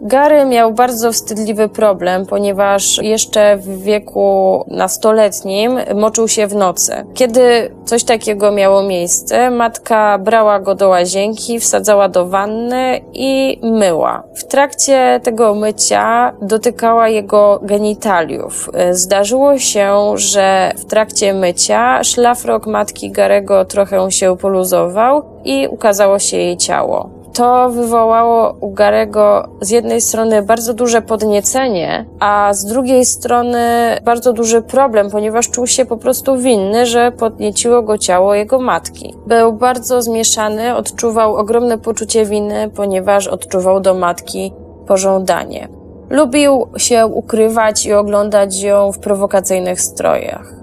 Gary 0.07 0.45
miał 0.45 0.73
bardzo 0.73 1.11
wstydliwy 1.11 1.69
problem, 1.69 2.25
ponieważ 2.25 2.97
jeszcze 2.97 3.57
w 3.57 3.81
wieku 3.81 4.63
nastoletnim 4.67 5.79
moczył 5.95 6.27
się 6.27 6.47
w 6.47 6.55
nocy. 6.55 7.05
Kiedy 7.13 7.71
coś 7.85 8.03
takiego 8.03 8.51
miało 8.51 8.83
miejsce, 8.83 9.49
matka 9.49 10.17
brała 10.17 10.59
go 10.59 10.75
do 10.75 10.89
łazienki, 10.89 11.59
wsadzała 11.59 12.09
do 12.09 12.27
wanny 12.27 13.01
i 13.13 13.59
myła. 13.63 14.23
W 14.35 14.43
trakcie 14.43 15.19
tego 15.23 15.55
mycia 15.55 16.33
dotykała 16.41 17.09
jego 17.09 17.59
genitaliów. 17.63 18.69
Zdarzyło 18.91 19.59
się, 19.59 20.13
że 20.15 20.71
w 20.77 20.85
trakcie 20.85 21.33
mycia 21.33 22.03
szlafrok 22.03 22.67
matki 22.67 23.11
Garego 23.11 23.65
trochę 23.65 24.11
się 24.11 24.37
poluzował 24.37 25.23
i 25.45 25.67
ukazało 25.67 26.19
się 26.19 26.37
jej 26.37 26.57
ciało 26.57 27.16
to 27.37 27.69
wywołało 27.69 28.55
u 28.59 28.71
Garego 28.71 29.49
z 29.61 29.69
jednej 29.69 30.01
strony 30.01 30.41
bardzo 30.41 30.73
duże 30.73 31.01
podniecenie, 31.01 32.05
a 32.19 32.53
z 32.53 32.65
drugiej 32.65 33.05
strony 33.05 33.97
bardzo 34.03 34.33
duży 34.33 34.61
problem, 34.61 35.09
ponieważ 35.09 35.49
czuł 35.49 35.67
się 35.67 35.85
po 35.85 35.97
prostu 35.97 36.37
winny, 36.37 36.85
że 36.85 37.11
podnieciło 37.11 37.81
go 37.81 37.97
ciało 37.97 38.35
jego 38.35 38.59
matki. 38.59 39.15
Był 39.27 39.53
bardzo 39.53 40.01
zmieszany, 40.01 40.75
odczuwał 40.75 41.35
ogromne 41.35 41.77
poczucie 41.77 42.25
winy, 42.25 42.69
ponieważ 42.75 43.27
odczuwał 43.27 43.79
do 43.79 43.93
matki 43.93 44.53
pożądanie. 44.87 45.67
Lubił 46.09 46.67
się 46.77 47.07
ukrywać 47.07 47.85
i 47.85 47.93
oglądać 47.93 48.61
ją 48.61 48.91
w 48.91 48.99
prowokacyjnych 48.99 49.81
strojach. 49.81 50.56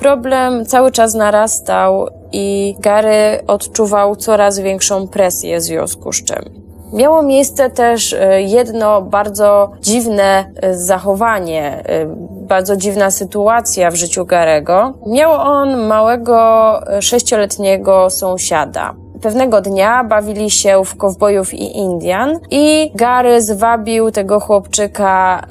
Problem 0.00 0.66
cały 0.66 0.92
czas 0.92 1.14
narastał 1.14 2.08
i 2.32 2.76
Gary 2.78 3.40
odczuwał 3.46 4.16
coraz 4.16 4.58
większą 4.58 5.08
presję 5.08 5.58
w 5.58 5.62
związku 5.62 6.12
z 6.12 6.24
czym. 6.24 6.68
Miało 6.92 7.22
miejsce 7.22 7.70
też 7.70 8.12
e, 8.12 8.42
jedno 8.42 9.02
bardzo 9.02 9.70
dziwne 9.80 10.52
e, 10.56 10.74
zachowanie, 10.74 11.82
e, 11.86 12.06
bardzo 12.30 12.76
dziwna 12.76 13.10
sytuacja 13.10 13.90
w 13.90 13.94
życiu 13.94 14.26
Garego. 14.26 14.94
Miał 15.06 15.32
on 15.32 15.86
małego 15.86 16.80
sześcioletniego 17.00 18.10
sąsiada. 18.10 18.94
Pewnego 19.22 19.60
dnia 19.60 20.04
bawili 20.04 20.50
się 20.50 20.84
w 20.84 20.96
kowbojów 20.96 21.54
i 21.54 21.76
Indian 21.78 22.38
i 22.50 22.90
Gary 22.94 23.42
zwabił 23.42 24.10
tego 24.10 24.40
chłopczyka 24.40 25.42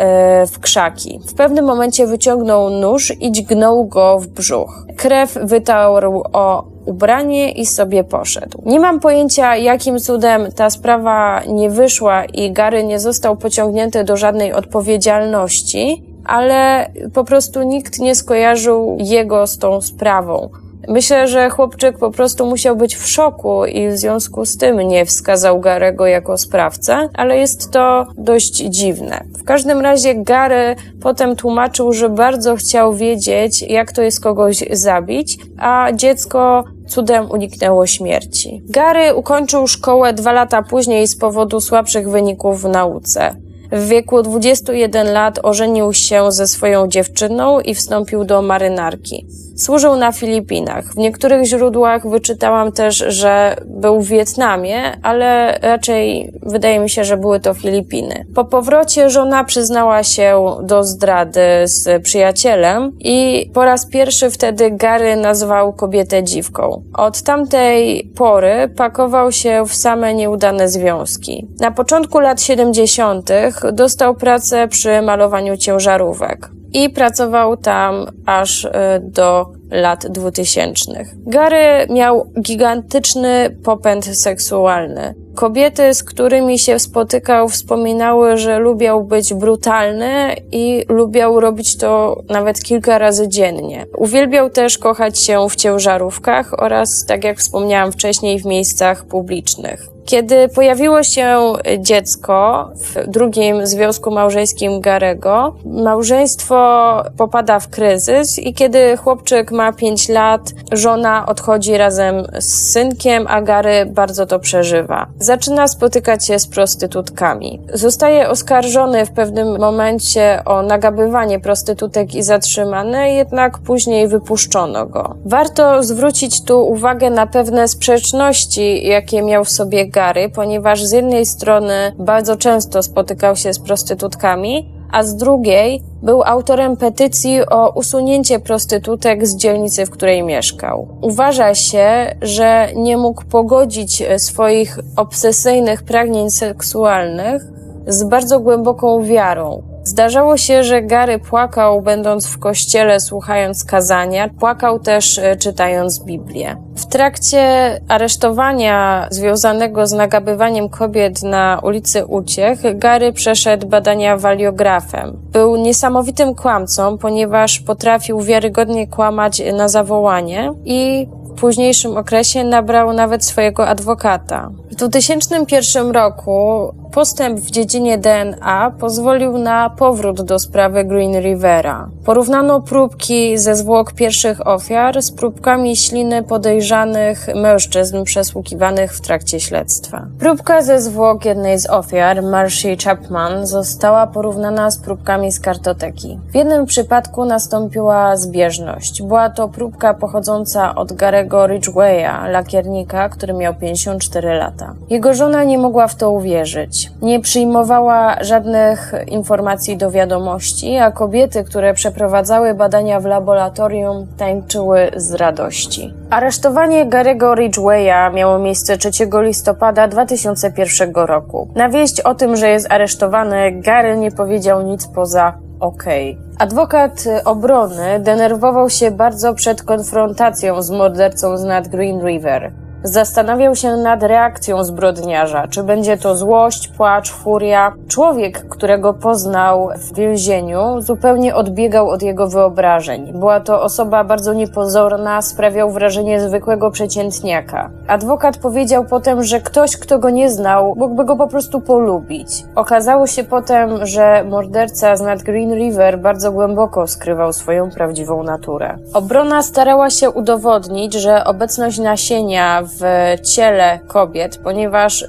w 0.52 0.60
krzaki. 0.60 1.20
W 1.28 1.34
pewnym 1.34 1.66
momencie 1.66 2.08
wyciągnął 2.08 2.70
nóż 2.70 3.14
i 3.20 3.32
dźgnął 3.32 3.86
go 3.86 4.20
w 4.20 4.28
brzuch. 4.28 4.86
Krew 4.98 5.38
wytarł 5.44 6.24
o 6.34 6.64
ubranie 6.86 7.52
i 7.52 7.66
sobie 7.66 8.04
poszedł. 8.04 8.62
Nie 8.66 8.80
mam 8.80 9.00
pojęcia, 9.00 9.56
jakim 9.56 10.00
cudem 10.00 10.52
ta 10.56 10.70
sprawa 10.70 11.42
nie 11.48 11.70
wyszła 11.70 12.26
i 12.26 12.52
Gary 12.52 12.84
nie 12.84 13.00
został 13.00 13.38
pociągnięty 13.38 14.04
do 14.04 14.18
żadnej 14.18 14.54
odpowiedzialności, 14.54 16.04
ale 16.26 16.90
po 17.14 17.24
prostu 17.24 17.64
nikt 17.64 18.00
nie 18.00 18.16
skojarzył 18.16 18.98
jego 19.00 19.48
z 19.48 19.58
tą 19.58 19.82
sprawą. 19.82 20.50
Myślę, 20.88 21.27
że 21.27 21.50
chłopczyk 21.50 21.98
po 21.98 22.12
prostu 22.12 22.46
musiał 22.46 22.75
być 22.75 22.96
w 22.96 23.08
szoku 23.08 23.65
i 23.65 23.89
w 23.89 23.98
związku 23.98 24.46
z 24.46 24.58
tym 24.58 24.77
nie 24.77 25.06
wskazał 25.06 25.60
Garego 25.60 26.08
jako 26.08 26.38
sprawcę, 26.38 27.10
ale 27.13 27.38
jest 27.38 27.72
to 27.72 28.06
dość 28.17 28.53
dziwne. 28.53 29.24
W 29.38 29.44
każdym 29.44 29.82
razie 29.82 30.15
Gary 30.15 30.75
potem 31.01 31.36
tłumaczył, 31.36 31.94
że 31.94 32.10
bardzo 32.10 32.56
chciał 32.56 32.94
wiedzieć, 32.94 33.62
jak 33.62 33.91
to 33.91 34.01
jest 34.01 34.24
kogoś 34.24 34.63
zabić, 34.72 35.38
a 35.58 35.91
dziecko 35.94 36.63
cudem 36.88 37.32
uniknęło 37.32 37.88
śmierci. 37.88 38.62
Gary 38.70 39.15
ukończył 39.15 39.67
szkołę 39.67 40.13
dwa 40.13 40.32
lata 40.32 40.63
później 40.63 41.08
z 41.08 41.17
powodu 41.17 41.62
słabszych 41.62 42.10
wyników 42.10 42.62
w 42.62 42.70
nauce. 42.70 43.36
W 43.72 43.88
wieku 43.88 44.22
21 44.22 45.13
lat 45.13 45.39
ożenił 45.44 45.94
się 45.94 46.32
ze 46.32 46.48
swoją 46.48 46.88
dziewczyną 46.88 47.60
i 47.60 47.75
wstąpił 47.75 48.24
do 48.24 48.41
marynarki. 48.41 49.25
Służył 49.58 49.96
na 49.96 50.12
Filipinach. 50.12 50.86
W 50.86 50.98
niektórych 50.98 51.46
źródłach 51.46 52.10
wyczytałam 52.10 52.72
też, 52.72 52.98
że 53.08 53.56
był 53.66 54.02
w 54.02 54.08
Wietnamie, 54.08 54.82
ale 55.04 55.60
raczej 55.62 56.34
wydaje 56.44 56.80
mi 56.80 56.90
się, 56.90 57.04
że 57.04 57.18
były 57.18 57.40
to 57.40 57.54
Filipiny. 57.54 58.26
Po 58.36 58.46
powrocie 58.46 59.10
żona 59.10 59.44
przyznała 59.44 60.04
się 60.04 60.46
do 60.64 60.84
zdrady 60.84 61.42
z 61.64 62.04
przyjacielem 62.04 62.92
i 63.00 63.50
po 63.54 63.66
raz 63.66 63.90
pierwszy 63.90 64.30
wtedy 64.30 64.72
Gary 64.72 65.16
nazwał 65.16 65.74
kobietę 65.74 66.24
dziwką. 66.24 66.84
Od 66.94 67.22
tamtej 67.22 68.12
pory 68.16 68.70
pakował 68.76 69.32
się 69.32 69.64
w 69.68 69.76
same 69.76 70.14
nieudane 70.14 70.70
związki. 70.70 71.48
Na 71.60 71.72
początku 71.72 72.20
lat 72.20 72.42
70. 72.42 73.30
dostał 73.74 74.16
pracę 74.16 74.68
przy 74.68 75.02
malowaniu 75.02 75.58
ciężarówek 75.58 76.50
i 76.74 76.90
pracował 76.90 77.58
tam 77.58 78.06
aż 78.26 78.66
y, 78.66 78.70
do 79.02 79.57
lat 79.72 80.08
dwutysięcznych. 80.08 81.16
Gary 81.26 81.88
miał 81.90 82.32
gigantyczny 82.42 83.58
popęd 83.64 84.06
seksualny. 84.06 85.14
Kobiety, 85.36 85.94
z 85.94 86.04
którymi 86.04 86.60
się 86.60 86.80
spotykał, 86.80 87.50
wspominały, 87.50 88.38
że 88.38 88.60
lubiał 88.60 89.04
być 89.04 89.34
brutalny 89.34 90.36
i 90.52 90.86
lubiał 90.90 91.40
robić 91.40 91.78
to 91.78 92.22
nawet 92.30 92.64
kilka 92.64 92.98
razy 92.98 93.28
dziennie. 93.28 93.86
Uwielbiał 93.98 94.50
też 94.50 94.78
kochać 94.78 95.20
się 95.20 95.50
w 95.50 95.56
ciężarówkach 95.56 96.64
oraz, 96.64 97.06
tak 97.06 97.24
jak 97.24 97.38
wspomniałam 97.38 97.92
wcześniej, 97.92 98.40
w 98.40 98.46
miejscach 98.46 99.06
publicznych. 99.06 99.98
Kiedy 100.08 100.50
pojawiło 100.50 101.04
się 101.04 101.54
dziecko 101.80 102.70
w 102.76 103.08
drugim 103.08 103.68
związku 103.68 104.12
małżeńskim 104.12 104.82
Garego, 104.82 105.56
małżeństwo 105.66 107.04
popada 107.18 107.60
w 107.60 107.70
kryzys 107.70 108.40
i 108.40 108.54
kiedy 108.54 108.98
chłopczyk 108.98 109.52
ma 109.58 109.74
5 109.74 110.10
lat, 110.10 110.42
żona 110.72 111.26
odchodzi 111.26 111.78
razem 111.78 112.28
z 112.40 112.72
synkiem, 112.72 113.26
a 113.30 113.42
Gary 113.42 113.86
bardzo 113.86 114.26
to 114.26 114.40
przeżywa. 114.40 115.08
Zaczyna 115.20 115.68
spotykać 115.68 116.26
się 116.26 116.40
z 116.40 116.48
prostytutkami. 116.48 117.62
Zostaje 117.74 118.30
oskarżony 118.30 119.06
w 119.06 119.12
pewnym 119.12 119.60
momencie 119.60 120.42
o 120.46 120.62
nagabywanie 120.62 121.40
prostytutek 121.40 122.16
i 122.16 122.24
zatrzymany, 122.24 123.14
jednak 123.14 123.58
później 123.58 124.08
wypuszczono 124.08 124.86
go. 124.86 125.16
Warto 125.25 125.84
zwrócić 125.84 126.44
tu 126.44 126.68
uwagę 126.68 127.10
na 127.10 127.27
pewne 127.27 127.68
sprzeczności, 127.68 128.88
jakie 128.88 129.22
miał 129.22 129.46
w 129.46 129.50
sobie 129.50 129.88
Gary, 129.88 130.29
ponieważ 130.29 130.84
z 130.84 130.92
jednej 130.92 131.25
strony 131.25 131.92
bardzo 132.00 132.36
często 132.36 132.84
spotykał 132.84 133.36
się 133.36 133.53
z 133.53 133.60
prostytutkami, 133.60 134.76
a 134.92 135.04
z 135.04 135.16
drugiej 135.16 135.84
był 136.04 136.24
autorem 136.24 136.78
petycji 136.78 137.46
o 137.50 137.70
usunięcie 137.70 138.40
prostytutek 138.40 139.28
z 139.28 139.36
dzielnicy, 139.36 139.86
w 139.86 139.90
której 139.90 140.24
mieszkał. 140.24 140.88
Uważa 141.02 141.56
się, 141.56 142.16
że 142.22 142.68
nie 142.76 142.98
mógł 142.98 143.26
pogodzić 143.26 144.04
swoich 144.18 144.80
obsesyjnych 144.96 145.84
pragnień 145.84 146.30
seksualnych 146.30 147.44
z 147.88 148.04
bardzo 148.04 148.40
głęboką 148.40 149.04
wiarą. 149.04 149.76
Zdarzało 149.88 150.38
się, 150.38 150.64
że 150.64 150.82
Gary 150.82 151.20
płakał, 151.20 151.82
będąc 151.82 152.28
w 152.28 152.40
kościele, 152.40 153.00
słuchając 153.00 153.64
kazania, 153.64 154.30
płakał 154.40 154.80
też 154.80 155.18
e, 155.18 155.36
czytając 155.36 156.04
Biblię. 156.04 156.58
W 156.76 156.86
trakcie 156.86 157.42
aresztowania 157.88 159.08
związanego 159.12 159.88
z 159.88 159.92
nagabywaniem 159.92 160.70
kobiet 160.70 161.24
na 161.24 161.60
ulicy 161.64 162.06
Uciech, 162.06 162.60
Gary 162.78 163.14
przeszedł 163.14 163.68
badania 163.68 164.18
waliografem. 164.18 165.18
Był 165.32 165.56
niesamowitym 165.56 166.36
kłamcą, 166.36 166.98
ponieważ 166.98 167.60
potrafił 167.60 168.22
wiarygodnie 168.22 168.88
kłamać 168.88 169.42
na 169.54 169.68
zawołanie 169.70 170.54
i 170.66 171.08
późniejszym 171.38 171.98
okresie 171.98 172.44
nabrał 172.44 172.94
nawet 172.94 173.26
swojego 173.26 173.68
adwokata. 173.68 174.50
W 174.72 174.76
2001 174.76 175.92
roku 175.92 176.74
postęp 176.92 177.40
w 177.40 177.52
dziedzinie 177.52 177.98
DNA 177.98 178.72
pozwolił 178.80 179.38
na 179.38 179.70
powrót 179.70 180.22
do 180.22 180.40
sprawy 180.40 180.84
Green 180.84 181.20
Rivera. 181.22 181.90
Porównano 182.06 182.62
próbki 182.62 183.38
ze 183.38 183.56
zwłok 183.56 183.94
pierwszych 183.94 184.48
ofiar 184.48 185.02
z 185.02 185.12
próbkami 185.12 185.76
śliny 185.76 186.24
podejrzanych 186.24 187.28
mężczyzn 187.36 188.04
przesłuchiwanych 188.04 188.94
w 188.94 189.02
trakcie 189.02 189.40
śledztwa. 189.40 190.08
Próbka 190.20 190.62
ze 190.62 190.82
zwłok 190.82 191.26
jednej 191.26 191.60
z 191.60 191.70
ofiar, 191.70 192.24
Marcy 192.24 192.78
Chapman, 192.84 193.48
została 193.48 194.08
porównana 194.08 194.72
z 194.72 194.78
próbkami 194.78 195.32
z 195.32 195.40
kartoteki. 195.40 196.20
W 196.32 196.36
jednym 196.36 196.66
przypadku 196.66 197.26
nastąpiła 197.26 198.18
zbieżność. 198.18 199.02
Była 199.02 199.30
to 199.30 199.50
próbka 199.50 199.94
pochodząca 199.94 200.76
od 200.76 200.94
Garego 200.94 201.26
Ridgwaya, 201.48 202.27
lakiernika, 202.27 203.09
który 203.09 203.33
miał 203.33 203.53
54 203.53 204.33
lata. 204.33 204.75
Jego 204.90 205.13
żona 205.13 205.44
nie 205.44 205.57
mogła 205.57 205.87
w 205.87 205.96
to 205.96 206.11
uwierzyć. 206.11 206.92
Nie 207.01 207.20
przyjmowała 207.20 208.24
żadnych 208.24 208.94
informacji 209.07 209.77
do 209.77 209.92
wiadomości, 209.92 210.77
a 210.77 210.92
kobiety, 210.92 211.44
które 211.44 211.74
przeprowadzały 211.74 212.53
badania 212.53 213.00
w 213.00 213.05
laboratorium, 213.05 214.07
tańczyły 214.18 214.92
z 214.96 215.13
radości. 215.13 215.94
Aresztowanie 216.09 216.85
Garego 216.85 217.35
Ridgwaya 217.35 218.11
miało 218.13 218.40
miejsce 218.40 218.77
3 218.77 218.90
listopada 219.22 219.87
2001 219.87 220.94
roku. 220.96 221.48
Na 221.55 221.70
wieść 221.70 222.01
o 222.01 222.16
tym, 222.16 222.35
że 222.35 222.50
jest 222.50 222.72
aresztowany, 222.72 223.51
Gary 223.51 223.98
nie 223.98 224.11
powiedział 224.11 224.61
nic 224.61 224.87
poza 224.87 225.47
okej. 225.59 226.11
Okay. 226.11 226.35
Adwokat 226.37 227.03
obrony 227.25 228.00
denerwował 228.00 228.70
się 228.70 228.91
bardzo 228.91 229.33
przed 229.33 229.63
konfrontacją 229.63 230.61
z 230.61 230.72
mordercą 230.72 231.37
z 231.37 231.43
nad 231.43 231.67
Green 231.67 232.00
River. 232.05 232.51
Zastanawiał 232.83 233.55
się 233.55 233.77
nad 233.77 234.03
reakcją 234.03 234.63
zbrodniarza, 234.63 235.48
czy 235.48 235.63
będzie 235.63 235.98
to 235.98 236.18
złość, 236.18 236.68
płacz, 236.68 237.11
furia. 237.11 237.74
Człowiek, 237.87 238.48
którego 238.50 238.94
poznał 238.94 239.70
w 239.77 239.96
więzieniu, 239.96 240.81
zupełnie 240.81 241.35
odbiegał 241.35 241.90
od 241.90 242.01
jego 242.01 242.27
wyobrażeń. 242.27 243.13
Była 243.13 243.40
to 243.40 243.61
osoba 243.61 244.03
bardzo 244.03 244.33
niepozorna, 244.33 245.22
sprawiał 245.22 245.72
wrażenie 245.72 246.22
zwykłego 246.22 246.72
przeciętniaka. 246.72 247.70
Adwokat 247.87 248.37
powiedział 248.37 248.85
potem, 248.85 249.24
że 249.24 249.42
ktoś, 249.42 249.77
kto 249.77 250.00
go 250.00 250.09
nie 250.09 250.31
znał, 250.31 250.74
mógłby 250.77 251.05
go 251.05 251.16
po 251.16 251.27
prostu 251.27 251.61
polubić. 251.61 252.46
Okazało 252.55 253.07
się 253.07 253.24
potem, 253.24 253.85
że 253.85 254.24
morderca 254.24 254.96
z 254.96 255.01
nad 255.01 255.24
Green 255.24 255.53
River 255.55 256.00
bardzo 256.00 256.31
głęboko 256.31 256.87
skrywał 256.87 257.33
swoją 257.33 257.72
prawdziwą 257.72 258.24
naturę. 258.24 258.77
Obrona 258.94 259.42
starała 259.42 259.90
się 259.90 260.09
udowodnić, 260.09 260.94
że 260.94 261.24
obecność 261.24 261.79
nasienia 261.79 262.67
w 262.68 262.82
ciele 263.22 263.80
kobiet, 263.88 264.38
ponieważ 264.38 265.01
y, 265.01 265.08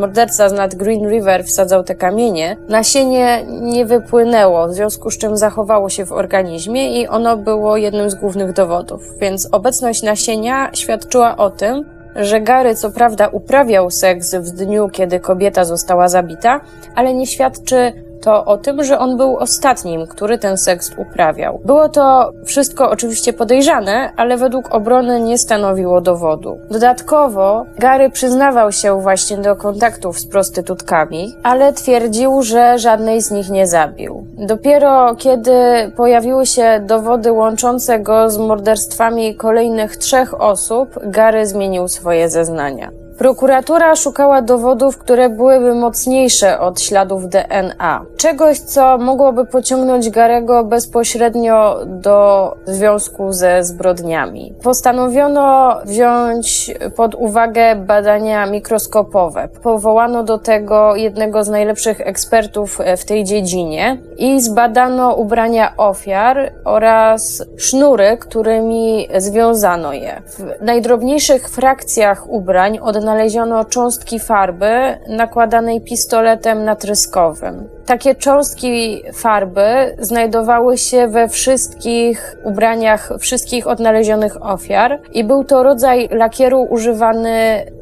morderca 0.00 0.48
z 0.48 0.52
nad 0.52 0.74
Green 0.74 1.08
River 1.08 1.44
wsadzał 1.44 1.84
te 1.84 1.94
kamienie, 1.94 2.56
nasienie 2.68 3.44
nie 3.46 3.86
wypłynęło, 3.86 4.68
w 4.68 4.74
związku 4.74 5.10
z 5.10 5.18
czym 5.18 5.36
zachowało 5.36 5.88
się 5.88 6.04
w 6.06 6.12
organizmie 6.12 7.00
i 7.00 7.08
ono 7.08 7.36
było 7.36 7.76
jednym 7.76 8.10
z 8.10 8.14
głównych 8.14 8.52
dowodów. 8.52 9.02
Więc 9.20 9.48
obecność 9.52 10.02
nasienia 10.02 10.70
świadczyła 10.74 11.36
o 11.36 11.50
tym, 11.50 11.84
że 12.16 12.40
Gary 12.40 12.74
co 12.74 12.90
prawda 12.90 13.28
uprawiał 13.28 13.90
seks 13.90 14.34
w 14.34 14.50
dniu, 14.50 14.88
kiedy 14.88 15.20
kobieta 15.20 15.64
została 15.64 16.08
zabita, 16.08 16.60
ale 16.94 17.14
nie 17.14 17.26
świadczy 17.26 17.92
to 18.22 18.44
o 18.44 18.58
tym, 18.58 18.84
że 18.84 18.98
on 18.98 19.16
był 19.16 19.36
ostatnim, 19.36 20.06
który 20.06 20.38
ten 20.38 20.56
seks 20.56 20.90
uprawiał. 20.96 21.60
Było 21.64 21.88
to 21.88 22.32
wszystko 22.44 22.90
oczywiście 22.90 23.32
podejrzane, 23.32 24.12
ale 24.16 24.36
według 24.36 24.74
obrony 24.74 25.20
nie 25.20 25.38
stanowiło 25.38 26.00
dowodu. 26.00 26.58
Dodatkowo 26.70 27.64
Gary 27.78 28.10
przyznawał 28.10 28.72
się 28.72 29.00
właśnie 29.00 29.36
do 29.38 29.56
kontaktów 29.56 30.18
z 30.18 30.26
prostytutkami, 30.26 31.34
ale 31.42 31.72
twierdził, 31.72 32.42
że 32.42 32.78
żadnej 32.78 33.22
z 33.22 33.30
nich 33.30 33.50
nie 33.50 33.66
zabił. 33.66 34.26
Dopiero 34.38 35.14
kiedy 35.14 35.52
pojawiły 35.96 36.46
się 36.46 36.80
dowody 36.86 37.32
łączące 37.32 38.00
go 38.00 38.30
z 38.30 38.38
morderstwami 38.38 39.34
kolejnych 39.34 39.96
trzech 39.96 40.40
osób, 40.40 40.98
Gary 41.02 41.46
zmienił 41.46 41.88
swoje 41.88 42.28
zeznania. 42.28 42.90
Prokuratura 43.20 43.96
szukała 43.96 44.42
dowodów, 44.42 44.98
które 44.98 45.28
byłyby 45.28 45.74
mocniejsze 45.74 46.60
od 46.60 46.80
śladów 46.80 47.28
DNA. 47.28 48.04
Czegoś, 48.16 48.58
co 48.58 48.98
mogłoby 48.98 49.46
pociągnąć 49.46 50.10
Garego 50.10 50.64
bezpośrednio 50.64 51.76
do 51.86 52.56
związku 52.64 53.32
ze 53.32 53.64
zbrodniami. 53.64 54.54
Postanowiono 54.62 55.76
wziąć 55.84 56.74
pod 56.96 57.14
uwagę 57.14 57.76
badania 57.76 58.46
mikroskopowe. 58.46 59.48
Powołano 59.62 60.24
do 60.24 60.38
tego 60.38 60.96
jednego 60.96 61.44
z 61.44 61.48
najlepszych 61.48 62.00
ekspertów 62.00 62.78
w 62.96 63.04
tej 63.04 63.24
dziedzinie 63.24 63.98
i 64.18 64.40
zbadano 64.40 65.14
ubrania 65.14 65.76
ofiar 65.76 66.52
oraz 66.64 67.44
sznury, 67.56 68.16
którymi 68.20 69.08
związano 69.16 69.92
je. 69.92 70.22
W 70.26 70.62
najdrobniejszych 70.64 71.48
frakcjach 71.48 72.30
ubrań 72.30 72.78
odnaleziono 72.82 73.09
znaleziono 73.10 73.64
cząstki 73.64 74.18
farby 74.18 74.98
nakładanej 75.08 75.80
pistoletem 75.80 76.64
natryskowym. 76.64 77.68
Takie 77.90 78.14
cząstki 78.14 79.02
farby 79.12 79.96
znajdowały 79.98 80.78
się 80.78 81.08
we 81.08 81.28
wszystkich 81.28 82.36
ubraniach 82.44 83.12
wszystkich 83.18 83.66
odnalezionych 83.66 84.46
ofiar 84.46 85.00
i 85.12 85.24
był 85.24 85.44
to 85.44 85.62
rodzaj 85.62 86.08
lakieru 86.12 86.62
używany 86.62 87.30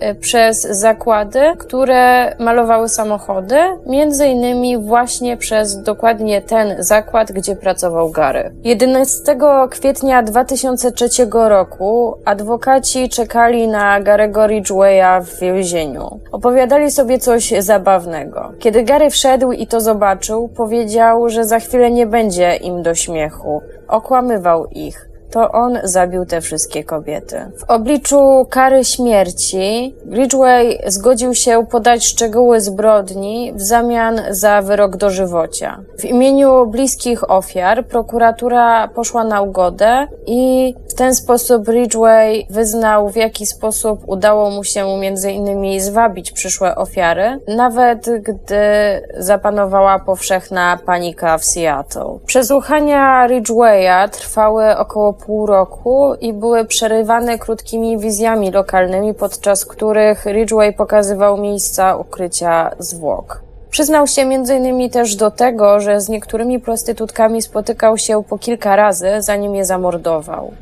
e, 0.00 0.14
przez 0.14 0.62
zakłady, 0.62 1.40
które 1.58 2.34
malowały 2.38 2.88
samochody, 2.88 3.56
między 3.86 4.26
innymi 4.26 4.78
właśnie 4.78 5.36
przez 5.36 5.82
dokładnie 5.82 6.42
ten 6.42 6.76
zakład, 6.78 7.32
gdzie 7.32 7.56
pracował 7.56 8.10
Gary. 8.10 8.52
11 8.64 9.36
kwietnia 9.70 10.22
2003 10.22 11.08
roku 11.32 12.14
adwokaci 12.24 13.08
czekali 13.08 13.68
na 13.68 14.00
Garego 14.00 14.46
Ridgwaya 14.46 15.20
w 15.22 15.40
więzieniu. 15.40 16.20
Opowiadali 16.32 16.90
sobie 16.90 17.18
coś 17.18 17.52
zabawnego. 17.58 18.52
Kiedy 18.58 18.82
Gary 18.82 19.10
wszedł 19.10 19.52
i 19.52 19.66
to 19.66 19.80
zobaczył, 19.80 19.97
powiedział, 20.48 21.28
że 21.28 21.44
za 21.44 21.58
chwilę 21.58 21.90
nie 21.90 22.06
będzie 22.06 22.56
im 22.56 22.82
do 22.82 22.94
śmiechu. 22.94 23.62
Okłamywał 23.88 24.66
ich 24.66 25.08
to 25.30 25.52
on 25.52 25.78
zabił 25.84 26.26
te 26.26 26.40
wszystkie 26.40 26.84
kobiety. 26.84 27.50
W 27.58 27.70
obliczu 27.70 28.46
kary 28.50 28.84
śmierci 28.84 29.94
Ridgway 30.12 30.78
zgodził 30.86 31.34
się 31.34 31.66
podać 31.66 32.06
szczegóły 32.06 32.60
zbrodni 32.60 33.52
w 33.54 33.62
zamian 33.62 34.20
za 34.30 34.62
wyrok 34.62 34.96
dożywocia. 34.96 35.80
W 35.98 36.04
imieniu 36.04 36.66
bliskich 36.66 37.30
ofiar 37.30 37.86
prokuratura 37.86 38.88
poszła 38.88 39.24
na 39.24 39.42
ugodę 39.42 40.06
i 40.26 40.74
w 40.88 40.94
ten 40.94 41.14
sposób 41.14 41.68
Ridgway 41.68 42.46
wyznał, 42.50 43.08
w 43.08 43.16
jaki 43.16 43.46
sposób 43.46 44.00
udało 44.06 44.50
mu 44.50 44.64
się 44.64 44.98
między 44.98 45.32
innymi 45.32 45.80
zwabić 45.80 46.32
przyszłe 46.32 46.76
ofiary, 46.76 47.38
nawet 47.56 48.06
gdy 48.22 48.62
zapanowała 49.18 49.98
powszechna 49.98 50.78
panika 50.86 51.38
w 51.38 51.44
Seattle. 51.44 52.18
Przesłuchania 52.26 53.26
Ridgwaya 53.26 54.08
trwały 54.12 54.76
około 54.76 55.12
pół 55.28 55.46
roku 55.46 56.14
i 56.20 56.32
były 56.32 56.64
przerywane 56.64 57.38
krótkimi 57.38 57.98
wizjami 57.98 58.50
lokalnymi, 58.50 59.14
podczas 59.14 59.66
których 59.66 60.26
Ridgway 60.26 60.72
pokazywał 60.72 61.36
miejsca 61.36 61.96
ukrycia 61.96 62.70
zwłok. 62.78 63.42
Przyznał 63.70 64.06
się 64.06 64.22
m.in. 64.22 64.90
też 64.90 65.16
do 65.16 65.30
tego, 65.30 65.80
że 65.80 66.00
z 66.00 66.08
niektórymi 66.08 66.60
prostytutkami 66.60 67.42
spotykał 67.42 67.98
się 67.98 68.24
po 68.24 68.38
kilka 68.38 68.76
razy, 68.76 69.08
zanim 69.18 69.54
je 69.54 69.64
zamordował. 69.64 70.52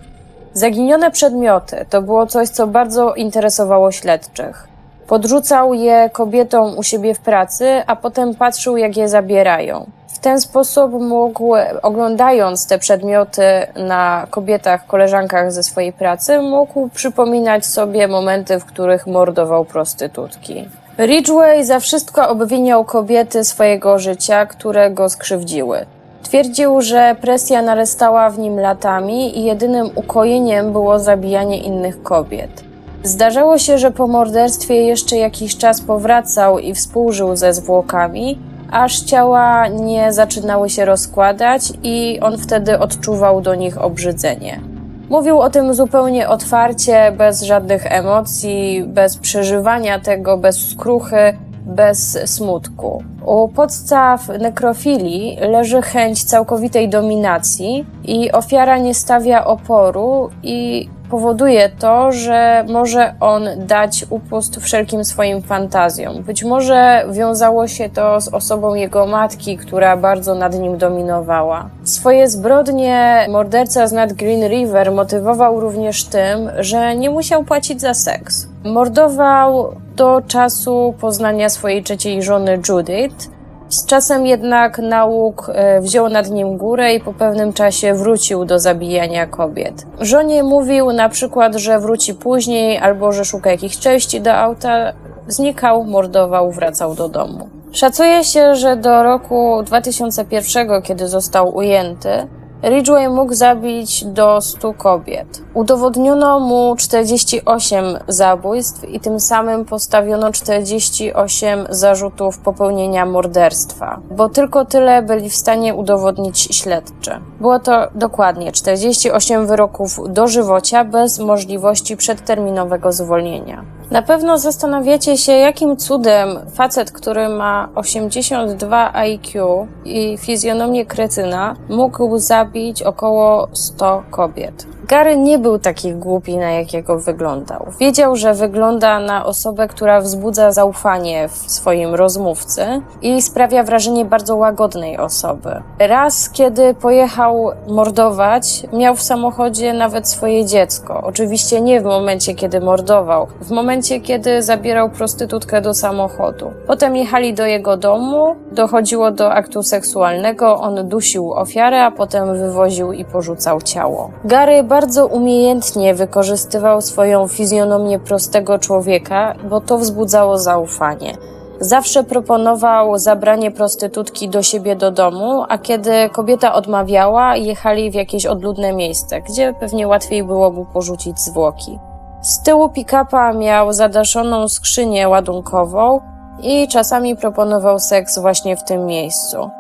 Zaginione 0.53 1.11
przedmioty 1.11 1.87
to 1.91 2.03
było 2.03 2.27
coś, 2.27 2.49
co 2.49 2.67
bardzo 2.67 3.15
interesowało 3.15 3.93
śledczych. 3.93 4.69
Podrzucał 5.07 5.75
je 5.75 6.11
kobietom 6.13 6.79
u 6.79 6.83
siebie 6.83 7.15
w 7.15 7.21
pracy, 7.21 7.83
a 7.87 7.97
potem 7.97 8.35
patrzył, 8.35 8.77
jak 8.77 8.97
je 8.97 9.09
zabierają. 9.09 9.87
W 10.09 10.19
ten 10.19 10.41
sposób 10.41 10.93
mógł, 10.93 11.55
oglądając 11.83 12.67
te 12.67 12.79
przedmioty 12.79 13.43
na 13.77 14.27
kobietach, 14.31 14.87
koleżankach 14.87 15.53
ze 15.53 15.63
swojej 15.63 15.93
pracy, 15.93 16.41
mógł 16.41 16.89
przypominać 16.89 17.67
sobie 17.67 18.09
momenty, 18.09 18.61
w 18.61 18.65
których 18.65 19.07
mordował 19.07 19.65
prostytutki. 19.65 20.69
Ridgway 20.99 21.65
za 21.65 21.81
wszystko 21.81 22.29
obwiniał 22.29 22.85
kobiety 22.85 23.45
swojego 23.45 23.99
życia, 23.99 24.47
które 24.47 24.91
go 24.91 25.09
skrzywdziły. 25.09 25.87
Twierdził, 26.23 26.81
że 26.83 27.17
presja 27.21 27.63
narastała 27.63 28.31
w 28.31 28.39
nim 28.39 28.61
latami 28.61 29.39
i 29.39 29.45
jedynym 29.45 29.91
ukojeniem 29.95 30.73
było 30.73 30.99
zabijanie 30.99 31.59
innych 31.59 32.03
kobiet. 32.03 32.66
Zdarzało 33.07 33.59
się, 33.59 33.79
że 33.79 33.91
po 33.91 34.07
morderstwie 34.07 34.75
jeszcze 34.75 35.17
jakiś 35.17 35.57
czas 35.57 35.81
powracał 35.81 36.59
i 36.59 36.75
współżył 36.75 37.37
ze 37.37 37.55
zwłokami, 37.55 38.39
aż 38.71 39.01
ciała 39.01 39.69
nie 39.69 40.13
zaczynały 40.13 40.71
się 40.71 40.85
rozkładać 40.85 41.73
i 41.83 42.19
on 42.23 42.39
wtedy 42.39 42.79
odczuwał 42.79 43.41
do 43.41 43.55
nich 43.55 43.83
obrzydzenie. 43.83 44.61
Mówił 45.09 45.41
o 45.41 45.51
tym 45.51 45.75
zupełnie 45.75 46.29
otwarcie, 46.29 47.13
bez 47.19 47.43
żadnych 47.43 47.93
emocji, 47.93 48.85
bez 48.87 49.17
przeżywania 49.17 50.01
tego, 50.01 50.39
bez 50.39 50.71
skruchy, 50.71 51.37
bez 51.67 52.19
smutku. 52.25 53.03
U 53.27 53.49
podstaw 53.49 54.29
nekrofilii 54.29 55.39
leży 55.41 55.83
chęć 55.83 56.25
całkowitej 56.25 56.89
dominacji 56.89 57.87
i 58.05 58.33
ofiara 58.33 58.79
nie 58.79 58.95
stawia 58.95 59.45
oporu 59.45 60.31
i 60.43 60.89
powoduje 61.11 61.69
to, 61.69 62.13
że 62.13 62.65
może 62.69 63.15
on 63.21 63.49
dać 63.57 64.07
upust 64.11 64.57
wszelkim 64.61 65.05
swoim 65.05 65.43
fantazjom. 65.43 66.23
Być 66.23 66.45
może 66.45 67.05
wiązało 67.11 67.69
się 67.69 67.89
to 67.89 68.21
z 68.21 68.29
osobą 68.29 68.75
jego 68.75 69.07
matki, 69.07 69.57
która 69.57 69.97
bardzo 69.97 70.35
nad 70.35 70.59
nim 70.59 70.79
dominowała. 70.79 71.71
Swoje 71.85 72.29
zbrodnie 72.29 73.27
morderca 73.31 73.87
z 73.87 73.93
nad 73.93 74.13
Green 74.13 74.49
River 74.49 74.93
motywował 74.93 75.61
również 75.61 76.05
tym, 76.05 76.51
że 76.59 76.97
nie 76.97 77.11
musiał 77.11 77.45
płacić 77.45 77.81
za 77.81 77.95
seks. 77.95 78.49
Mordował 78.65 79.73
do 79.97 80.23
czasu 80.27 80.95
poznania 81.01 81.49
swojej 81.49 81.83
trzeciej 81.83 82.23
żony 82.23 82.61
Judith, 82.69 83.36
z 83.69 83.87
czasem 83.87 84.27
jednak 84.27 84.79
nauk 84.79 85.51
e, 85.55 85.81
wziął 85.81 86.09
nad 86.09 86.31
nim 86.31 86.57
górę 86.57 86.95
i 86.95 87.01
po 87.01 87.13
pewnym 87.13 87.53
czasie 87.53 87.95
wrócił 87.95 88.45
do 88.45 88.59
zabijania 88.59 89.27
kobiet. 89.27 89.87
Żonie 90.01 90.43
mówił 90.43 90.93
na 90.93 91.09
przykład, 91.09 91.55
że 91.55 91.81
wróci 91.81 92.15
później 92.15 92.79
albo 92.79 93.13
że 93.13 93.25
szuka 93.25 93.51
jakichś 93.51 93.79
części 93.79 94.21
do 94.21 94.35
auta. 94.35 94.93
Znikał, 95.29 95.85
mordował, 95.85 96.53
wracał 96.53 96.95
do 96.95 97.09
domu. 97.09 97.49
Szacuje 97.73 98.25
się, 98.25 98.55
że 98.55 98.77
do 98.77 99.03
roku 99.03 99.63
2001, 99.63 100.83
kiedy 100.83 101.09
został 101.09 101.57
ujęty, 101.57 102.27
Ridgway 102.67 103.09
mógł 103.09 103.35
zabić 103.35 104.05
do 104.05 104.41
100 104.41 104.75
kobiet. 104.75 105.43
Udowodniono 105.55 106.41
mu 106.41 106.75
48 106.77 107.85
zabójstw 108.09 108.89
i 108.89 109.01
tym 109.01 109.21
samym 109.21 109.65
postawiono 109.65 110.33
48 110.33 111.67
zarzutów 111.71 112.39
popełnienia 112.39 113.07
morderstwa, 113.07 114.01
bo 114.11 114.29
tylko 114.29 114.65
tyle 114.65 115.03
byli 115.03 115.31
w 115.31 115.37
stanie 115.37 115.75
udowodnić 115.75 116.39
śledczy. 116.41 117.21
Było 117.41 117.59
to 117.59 117.89
dokładnie 117.95 118.53
48 118.53 119.47
wyroków 119.47 119.99
dożywocia 120.09 120.85
bez 120.85 121.19
możliwości 121.19 121.97
przedterminowego 121.97 122.93
zwolnienia. 122.93 123.65
Na 123.91 124.03
pewno 124.03 124.39
zastanawiacie 124.39 125.17
się, 125.19 125.33
jakim 125.33 125.77
cudem 125.77 126.29
facet, 126.55 126.93
który 126.93 127.29
ma 127.29 127.69
82 127.75 128.95
IQ 128.95 129.67
i 129.85 130.19
fizjonomię 130.19 130.87
kretyna, 130.87 131.57
mógł 131.69 132.19
zabić 132.19 132.83
około 132.83 133.49
100 133.53 134.03
kobiet. 134.11 134.76
Gary 134.89 135.17
nie 135.17 135.39
był 135.39 135.59
taki 135.59 135.95
głupi, 135.95 136.37
na 136.37 136.51
jakiego 136.51 136.99
wyglądał. 136.99 137.67
Wiedział, 137.81 138.17
że 138.17 138.35
wygląda 138.35 138.99
na 138.99 139.27
osobę, 139.27 139.69
która 139.69 140.01
wzbudza 140.01 140.53
zaufanie 140.53 141.29
w 141.29 141.33
swoim 141.33 141.95
rozmówcy 141.95 142.83
i 143.03 143.23
sprawia 143.23 143.63
wrażenie 143.63 144.05
bardzo 144.05 144.37
łagodnej 144.37 144.99
osoby. 144.99 145.63
Raz, 145.79 146.31
kiedy 146.31 146.75
pojechał 146.75 147.51
mordować, 147.69 148.67
miał 148.73 148.97
w 148.97 149.03
samochodzie 149.03 149.73
nawet 149.73 150.09
swoje 150.09 150.45
dziecko. 150.45 151.03
Oczywiście 151.05 151.61
nie 151.61 151.81
w 151.81 151.85
momencie, 151.85 152.35
kiedy 152.35 152.61
mordował, 152.61 153.27
w 153.41 153.51
momencie, 153.51 154.01
kiedy 154.01 154.43
zabierał 154.43 154.91
prostytutkę 154.91 155.61
do 155.61 155.75
samochodu. 155.75 156.51
Potem 156.67 156.97
jechali 156.97 157.35
do 157.35 157.47
jego 157.47 157.77
domu, 157.77 158.37
dochodziło 158.53 159.11
do 159.11 159.33
aktu 159.33 159.63
seksualnego, 159.63 160.61
on 160.61 160.89
dusił 160.89 161.33
ofiarę, 161.33 161.85
a 161.85 161.91
potem 161.91 162.39
wywoził 162.39 162.93
i 162.93 163.05
porzucał 163.05 163.63
ciało. 163.63 164.11
Gary 164.25 164.63
bardzo 164.77 165.07
umiejętnie 165.07 165.95
wykorzystywał 165.95 166.81
swoją 166.81 167.29
fizjonomię 167.29 167.99
prostego 167.99 168.59
człowieka, 168.59 169.35
bo 169.51 169.61
to 169.61 169.79
wzbudzało 169.79 170.39
zaufanie. 170.39 171.15
Zawsze 171.61 172.05
proponował 172.05 172.99
zabranie 172.99 173.51
prostytutki 173.51 174.29
do 174.29 174.43
siebie 174.43 174.77
do 174.77 174.91
domu, 174.91 175.45
a 175.49 175.59
kiedy 175.59 176.11
kobieta 176.13 176.55
odmawiała, 176.55 177.37
jechali 177.37 177.91
w 177.91 177.95
jakieś 177.95 178.27
odludne 178.27 178.73
miejsce, 178.73 179.21
gdzie 179.21 179.55
pewnie 179.61 179.89
łatwiej 179.89 180.25
było 180.25 180.51
mu 180.51 180.65
porzucić 180.65 181.21
zwłoki. 181.21 181.79
Z 182.23 182.43
tyłu 182.43 182.69
pick-upa 182.69 183.33
miał 183.33 183.73
zadaszoną 183.73 184.49
skrzynię 184.49 185.09
ładunkową 185.09 186.01
i 186.43 186.69
czasami 186.69 187.17
proponował 187.17 187.79
seks 187.79 188.19
właśnie 188.19 188.57
w 188.57 188.65
tym 188.65 188.87
miejscu. 188.87 189.51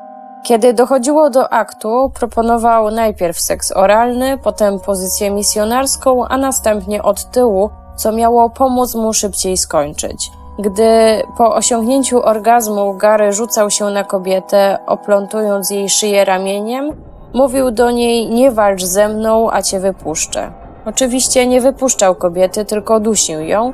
Kiedy 0.46 0.72
dochodziło 0.72 1.30
do 1.30 1.52
aktu, 1.52 2.10
proponował 2.14 2.90
najpierw 2.90 3.40
seks 3.40 3.72
oralny, 3.72 4.38
potem 4.38 4.80
pozycję 4.80 5.30
misjonarską, 5.30 6.28
a 6.28 6.38
następnie 6.38 7.02
od 7.02 7.30
tyłu, 7.30 7.70
co 7.96 8.12
miało 8.12 8.50
pomóc 8.50 8.94
mu 8.94 9.12
szybciej 9.12 9.56
skończyć. 9.56 10.30
Gdy 10.58 11.22
po 11.36 11.54
osiągnięciu 11.54 12.22
orgazmu 12.22 12.94
Gary 12.94 13.32
rzucał 13.32 13.70
się 13.70 13.84
na 13.84 14.04
kobietę, 14.04 14.78
oplątując 14.86 15.70
jej 15.70 15.88
szyję 15.88 16.24
ramieniem, 16.24 16.90
mówił 17.34 17.70
do 17.70 17.90
niej: 17.90 18.28
Nie 18.30 18.50
walcz 18.50 18.84
ze 18.84 19.08
mną, 19.08 19.50
a 19.50 19.62
cię 19.62 19.80
wypuszczę. 19.80 20.52
Oczywiście 20.84 21.46
nie 21.46 21.60
wypuszczał 21.60 22.14
kobiety, 22.14 22.64
tylko 22.64 23.00
dusił 23.00 23.40
ją 23.40 23.72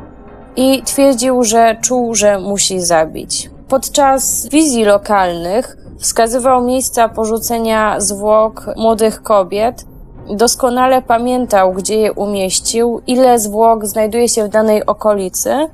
i 0.56 0.82
twierdził, 0.82 1.44
że 1.44 1.76
czuł, 1.82 2.14
że 2.14 2.38
musi 2.38 2.80
zabić. 2.80 3.50
Podczas 3.68 4.48
wizji 4.48 4.84
lokalnych 4.84 5.81
wskazywał 6.02 6.64
miejsca 6.64 7.08
porzucenia 7.08 8.00
zwłok 8.00 8.66
młodych 8.76 9.22
kobiet, 9.22 9.84
doskonale 10.30 11.02
pamiętał, 11.02 11.72
gdzie 11.72 11.96
je 11.96 12.12
umieścił, 12.12 13.00
ile 13.06 13.38
zwłok 13.38 13.86
znajduje 13.86 14.28
się 14.28 14.44
w 14.44 14.48
danej 14.48 14.86
okolicy, 14.86 15.68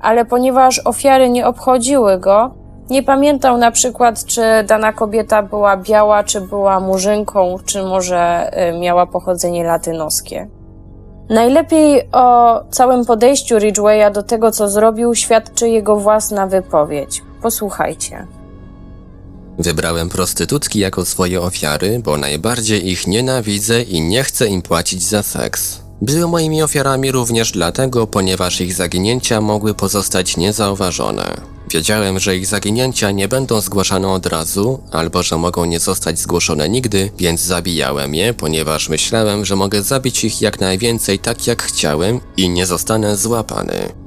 ale 0.00 0.24
ponieważ 0.24 0.80
ofiary 0.84 1.30
nie 1.30 1.46
obchodziły 1.46 2.18
go, 2.18 2.50
nie 2.90 3.02
pamiętał 3.02 3.58
na 3.58 3.70
przykład, 3.70 4.24
czy 4.24 4.42
dana 4.66 4.92
kobieta 4.92 5.42
była 5.42 5.76
biała, 5.76 6.24
czy 6.24 6.40
była 6.40 6.80
murzynką, 6.80 7.56
czy 7.64 7.82
może 7.82 8.50
y, 8.70 8.78
miała 8.78 9.06
pochodzenie 9.06 9.64
latynoskie. 9.64 10.48
Najlepiej 11.30 12.08
o 12.12 12.60
całym 12.70 13.04
podejściu 13.04 13.58
Ridgwaya 13.58 14.10
do 14.12 14.22
tego, 14.22 14.50
co 14.50 14.68
zrobił, 14.68 15.14
świadczy 15.14 15.68
jego 15.68 15.96
własna 15.96 16.46
wypowiedź. 16.46 17.22
Posłuchajcie. 17.42 18.26
Wybrałem 19.58 20.08
prostytutki 20.08 20.78
jako 20.78 21.04
swoje 21.04 21.40
ofiary, 21.40 22.00
bo 22.04 22.18
najbardziej 22.18 22.88
ich 22.90 23.06
nienawidzę 23.06 23.82
i 23.82 24.00
nie 24.00 24.24
chcę 24.24 24.46
im 24.46 24.62
płacić 24.62 25.02
za 25.02 25.22
seks. 25.22 25.80
Były 26.02 26.28
moimi 26.28 26.62
ofiarami 26.62 27.12
również 27.12 27.52
dlatego, 27.52 28.06
ponieważ 28.06 28.60
ich 28.60 28.74
zaginięcia 28.74 29.40
mogły 29.40 29.74
pozostać 29.74 30.36
niezauważone. 30.36 31.54
Wiedziałem, 31.70 32.18
że 32.18 32.36
ich 32.36 32.46
zaginięcia 32.46 33.10
nie 33.10 33.28
będą 33.28 33.60
zgłaszane 33.60 34.08
od 34.08 34.26
razu, 34.26 34.80
albo 34.92 35.22
że 35.22 35.36
mogą 35.36 35.64
nie 35.64 35.80
zostać 35.80 36.18
zgłoszone 36.18 36.68
nigdy, 36.68 37.10
więc 37.18 37.40
zabijałem 37.40 38.14
je, 38.14 38.34
ponieważ 38.34 38.88
myślałem, 38.88 39.44
że 39.44 39.56
mogę 39.56 39.82
zabić 39.82 40.24
ich 40.24 40.42
jak 40.42 40.60
najwięcej 40.60 41.18
tak 41.18 41.46
jak 41.46 41.62
chciałem 41.62 42.20
i 42.36 42.48
nie 42.48 42.66
zostanę 42.66 43.16
złapany. 43.16 44.03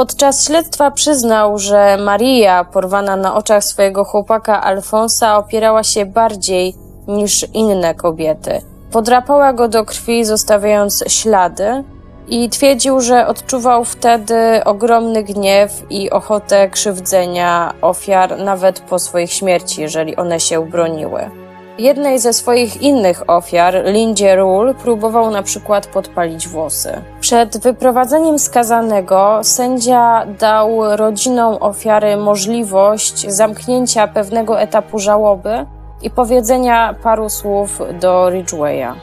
Podczas 0.00 0.46
śledztwa 0.46 0.90
przyznał, 0.90 1.58
że 1.58 1.96
Maria, 1.96 2.64
porwana 2.64 3.16
na 3.16 3.34
oczach 3.34 3.64
swojego 3.64 4.04
chłopaka 4.04 4.62
Alfonsa, 4.62 5.38
opierała 5.38 5.82
się 5.82 6.06
bardziej 6.06 6.74
niż 7.08 7.46
inne 7.54 7.94
kobiety. 7.94 8.62
Podrapała 8.90 9.52
go 9.52 9.68
do 9.68 9.84
krwi, 9.84 10.24
zostawiając 10.24 11.04
ślady, 11.08 11.84
i 12.28 12.48
twierdził, 12.48 13.00
że 13.00 13.26
odczuwał 13.26 13.84
wtedy 13.84 14.64
ogromny 14.64 15.22
gniew 15.22 15.82
i 15.90 16.10
ochotę 16.10 16.68
krzywdzenia 16.68 17.74
ofiar 17.82 18.38
nawet 18.38 18.80
po 18.80 18.98
swoich 18.98 19.32
śmierci, 19.32 19.82
jeżeli 19.82 20.16
one 20.16 20.40
się 20.40 20.66
broniły. 20.66 21.30
Jednej 21.78 22.18
ze 22.18 22.32
swoich 22.32 22.82
innych 22.82 23.30
ofiar, 23.30 23.84
Lindzie 23.84 24.36
Rule, 24.36 24.74
próbował 24.74 25.30
na 25.30 25.42
przykład 25.42 25.86
podpalić 25.86 26.48
włosy. 26.48 27.02
Przed 27.20 27.58
wyprowadzeniem 27.58 28.38
skazanego 28.38 29.40
sędzia 29.42 30.26
dał 30.38 30.96
rodzinom 30.96 31.56
ofiary 31.60 32.16
możliwość 32.16 33.30
zamknięcia 33.32 34.08
pewnego 34.08 34.60
etapu 34.60 34.98
żałoby 34.98 35.66
i 36.02 36.10
powiedzenia 36.10 36.94
paru 37.02 37.28
słów 37.28 37.78
do 38.00 38.30
Ridgwaya. 38.30 38.94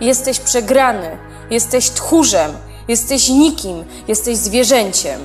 Jesteś 0.00 0.40
przegrany, 0.40 1.10
jesteś 1.50 1.90
tchórzem, 1.90 2.50
jesteś 2.88 3.28
nikim, 3.28 3.84
jesteś 4.08 4.36
zwierzęciem. 4.36 5.20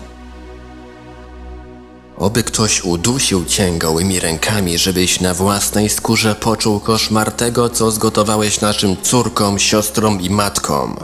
Oby 2.21 2.43
ktoś 2.43 2.84
udusił 2.84 3.45
cię 3.45 3.71
gołymi 3.71 4.19
rękami, 4.19 4.77
żebyś 4.77 5.21
na 5.21 5.34
własnej 5.34 5.89
skórze 5.89 6.36
poczuł 6.36 6.79
koszmar 6.79 7.31
tego, 7.31 7.69
co 7.69 7.91
zgotowałeś 7.91 8.62
naszym 8.62 8.97
córkom, 9.01 9.60
siostrom 9.60 10.21
i 10.21 10.29
matkom. 10.29 10.95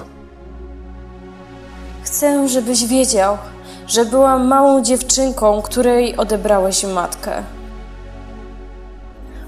Chcę, 2.03 2.49
żebyś 2.49 2.85
wiedział, 2.85 3.37
że 3.87 4.05
byłam 4.05 4.47
małą 4.47 4.83
dziewczynką, 4.83 5.61
której 5.61 6.17
odebrałeś 6.17 6.83
matkę. 6.83 7.43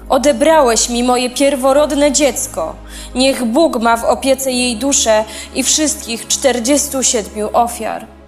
Odebrałeś 0.08 0.88
mi 0.88 1.02
moje 1.02 1.30
pierworodne 1.30 2.12
dziecko. 2.12 2.74
Niech 3.14 3.44
Bóg 3.44 3.80
ma 3.80 3.96
w 3.96 4.04
opiece 4.04 4.52
jej 4.52 4.76
duszę 4.76 5.24
i 5.54 5.62
wszystkich 5.62 6.26
47 6.26 7.48
ofiar. 7.52 8.19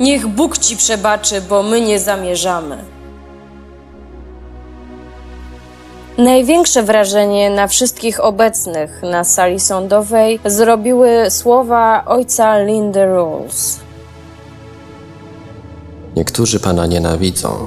Niech 0.00 0.26
Bóg 0.26 0.58
ci 0.58 0.76
przebaczy, 0.76 1.40
bo 1.40 1.62
my 1.62 1.80
nie 1.80 1.98
zamierzamy. 1.98 2.84
Największe 6.18 6.82
wrażenie 6.82 7.50
na 7.50 7.66
wszystkich 7.66 8.24
obecnych 8.24 9.02
na 9.02 9.24
sali 9.24 9.60
sądowej 9.60 10.40
zrobiły 10.44 11.30
słowa 11.30 12.04
ojca 12.04 12.62
Lindy 12.62 13.06
Rules. 13.06 13.80
Niektórzy 16.16 16.60
pana 16.60 16.86
nienawidzą. 16.86 17.66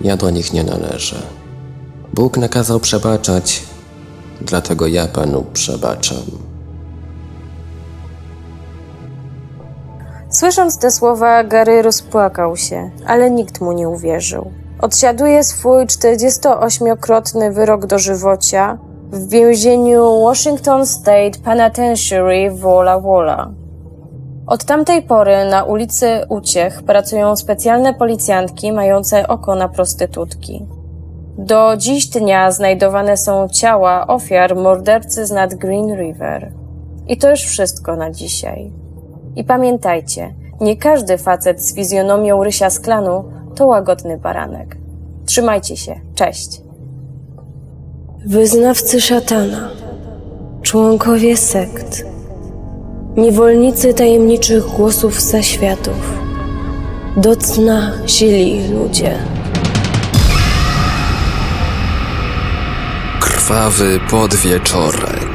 Ja 0.00 0.16
do 0.16 0.30
nich 0.30 0.52
nie 0.52 0.64
należę. 0.64 1.16
Bóg 2.14 2.36
nakazał 2.36 2.80
przebaczać, 2.80 3.62
dlatego 4.40 4.86
ja 4.86 5.06
panu 5.06 5.44
przebaczam. 5.52 6.47
Słysząc 10.30 10.78
te 10.78 10.90
słowa, 10.90 11.44
Gary 11.44 11.82
rozpłakał 11.82 12.56
się, 12.56 12.90
ale 13.06 13.30
nikt 13.30 13.60
mu 13.60 13.72
nie 13.72 13.88
uwierzył. 13.88 14.50
Odsiaduje 14.80 15.44
swój 15.44 15.86
48-krotny 15.86 17.52
wyrok 17.52 17.86
dożywocia 17.86 18.78
w 19.12 19.28
więzieniu 19.28 20.22
Washington 20.22 20.86
State 20.86 21.38
Penitentiary 21.44 22.50
w 22.50 22.60
Walla 22.60 23.00
Walla. 23.00 23.50
Od 24.46 24.64
tamtej 24.64 25.02
pory 25.02 25.44
na 25.50 25.64
ulicy 25.64 26.06
Uciech 26.28 26.82
pracują 26.82 27.36
specjalne 27.36 27.94
policjantki 27.94 28.72
mające 28.72 29.28
oko 29.28 29.54
na 29.54 29.68
prostytutki. 29.68 30.66
Do 31.38 31.76
dziś 31.76 32.06
dnia 32.06 32.50
znajdowane 32.50 33.16
są 33.16 33.48
ciała 33.48 34.06
ofiar 34.06 34.56
mordercy 34.56 35.26
z 35.26 35.30
nad 35.30 35.54
Green 35.54 35.96
River. 35.96 36.52
I 37.06 37.16
to 37.16 37.30
już 37.30 37.40
wszystko 37.40 37.96
na 37.96 38.10
dzisiaj. 38.10 38.72
I 39.38 39.44
pamiętajcie, 39.44 40.34
nie 40.60 40.76
każdy 40.76 41.18
facet 41.18 41.62
z 41.62 41.74
fizjonomią 41.74 42.44
rysia 42.44 42.70
z 42.70 42.80
klanu 42.80 43.24
to 43.54 43.66
łagodny 43.66 44.16
baranek. 44.16 44.76
Trzymajcie 45.26 45.76
się, 45.76 46.00
cześć. 46.14 46.62
Wyznawcy 48.26 49.00
szatana, 49.00 49.70
członkowie 50.62 51.36
sekt, 51.36 52.04
niewolnicy 53.16 53.94
tajemniczych 53.94 54.64
głosów 54.66 55.20
zaświatów, 55.20 56.18
do 57.16 57.36
cna 57.36 57.92
źli 58.06 58.68
ludzie. 58.68 59.18
Krwawy 63.20 64.00
podwieczorek. 64.10 65.27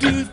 do 0.03 0.27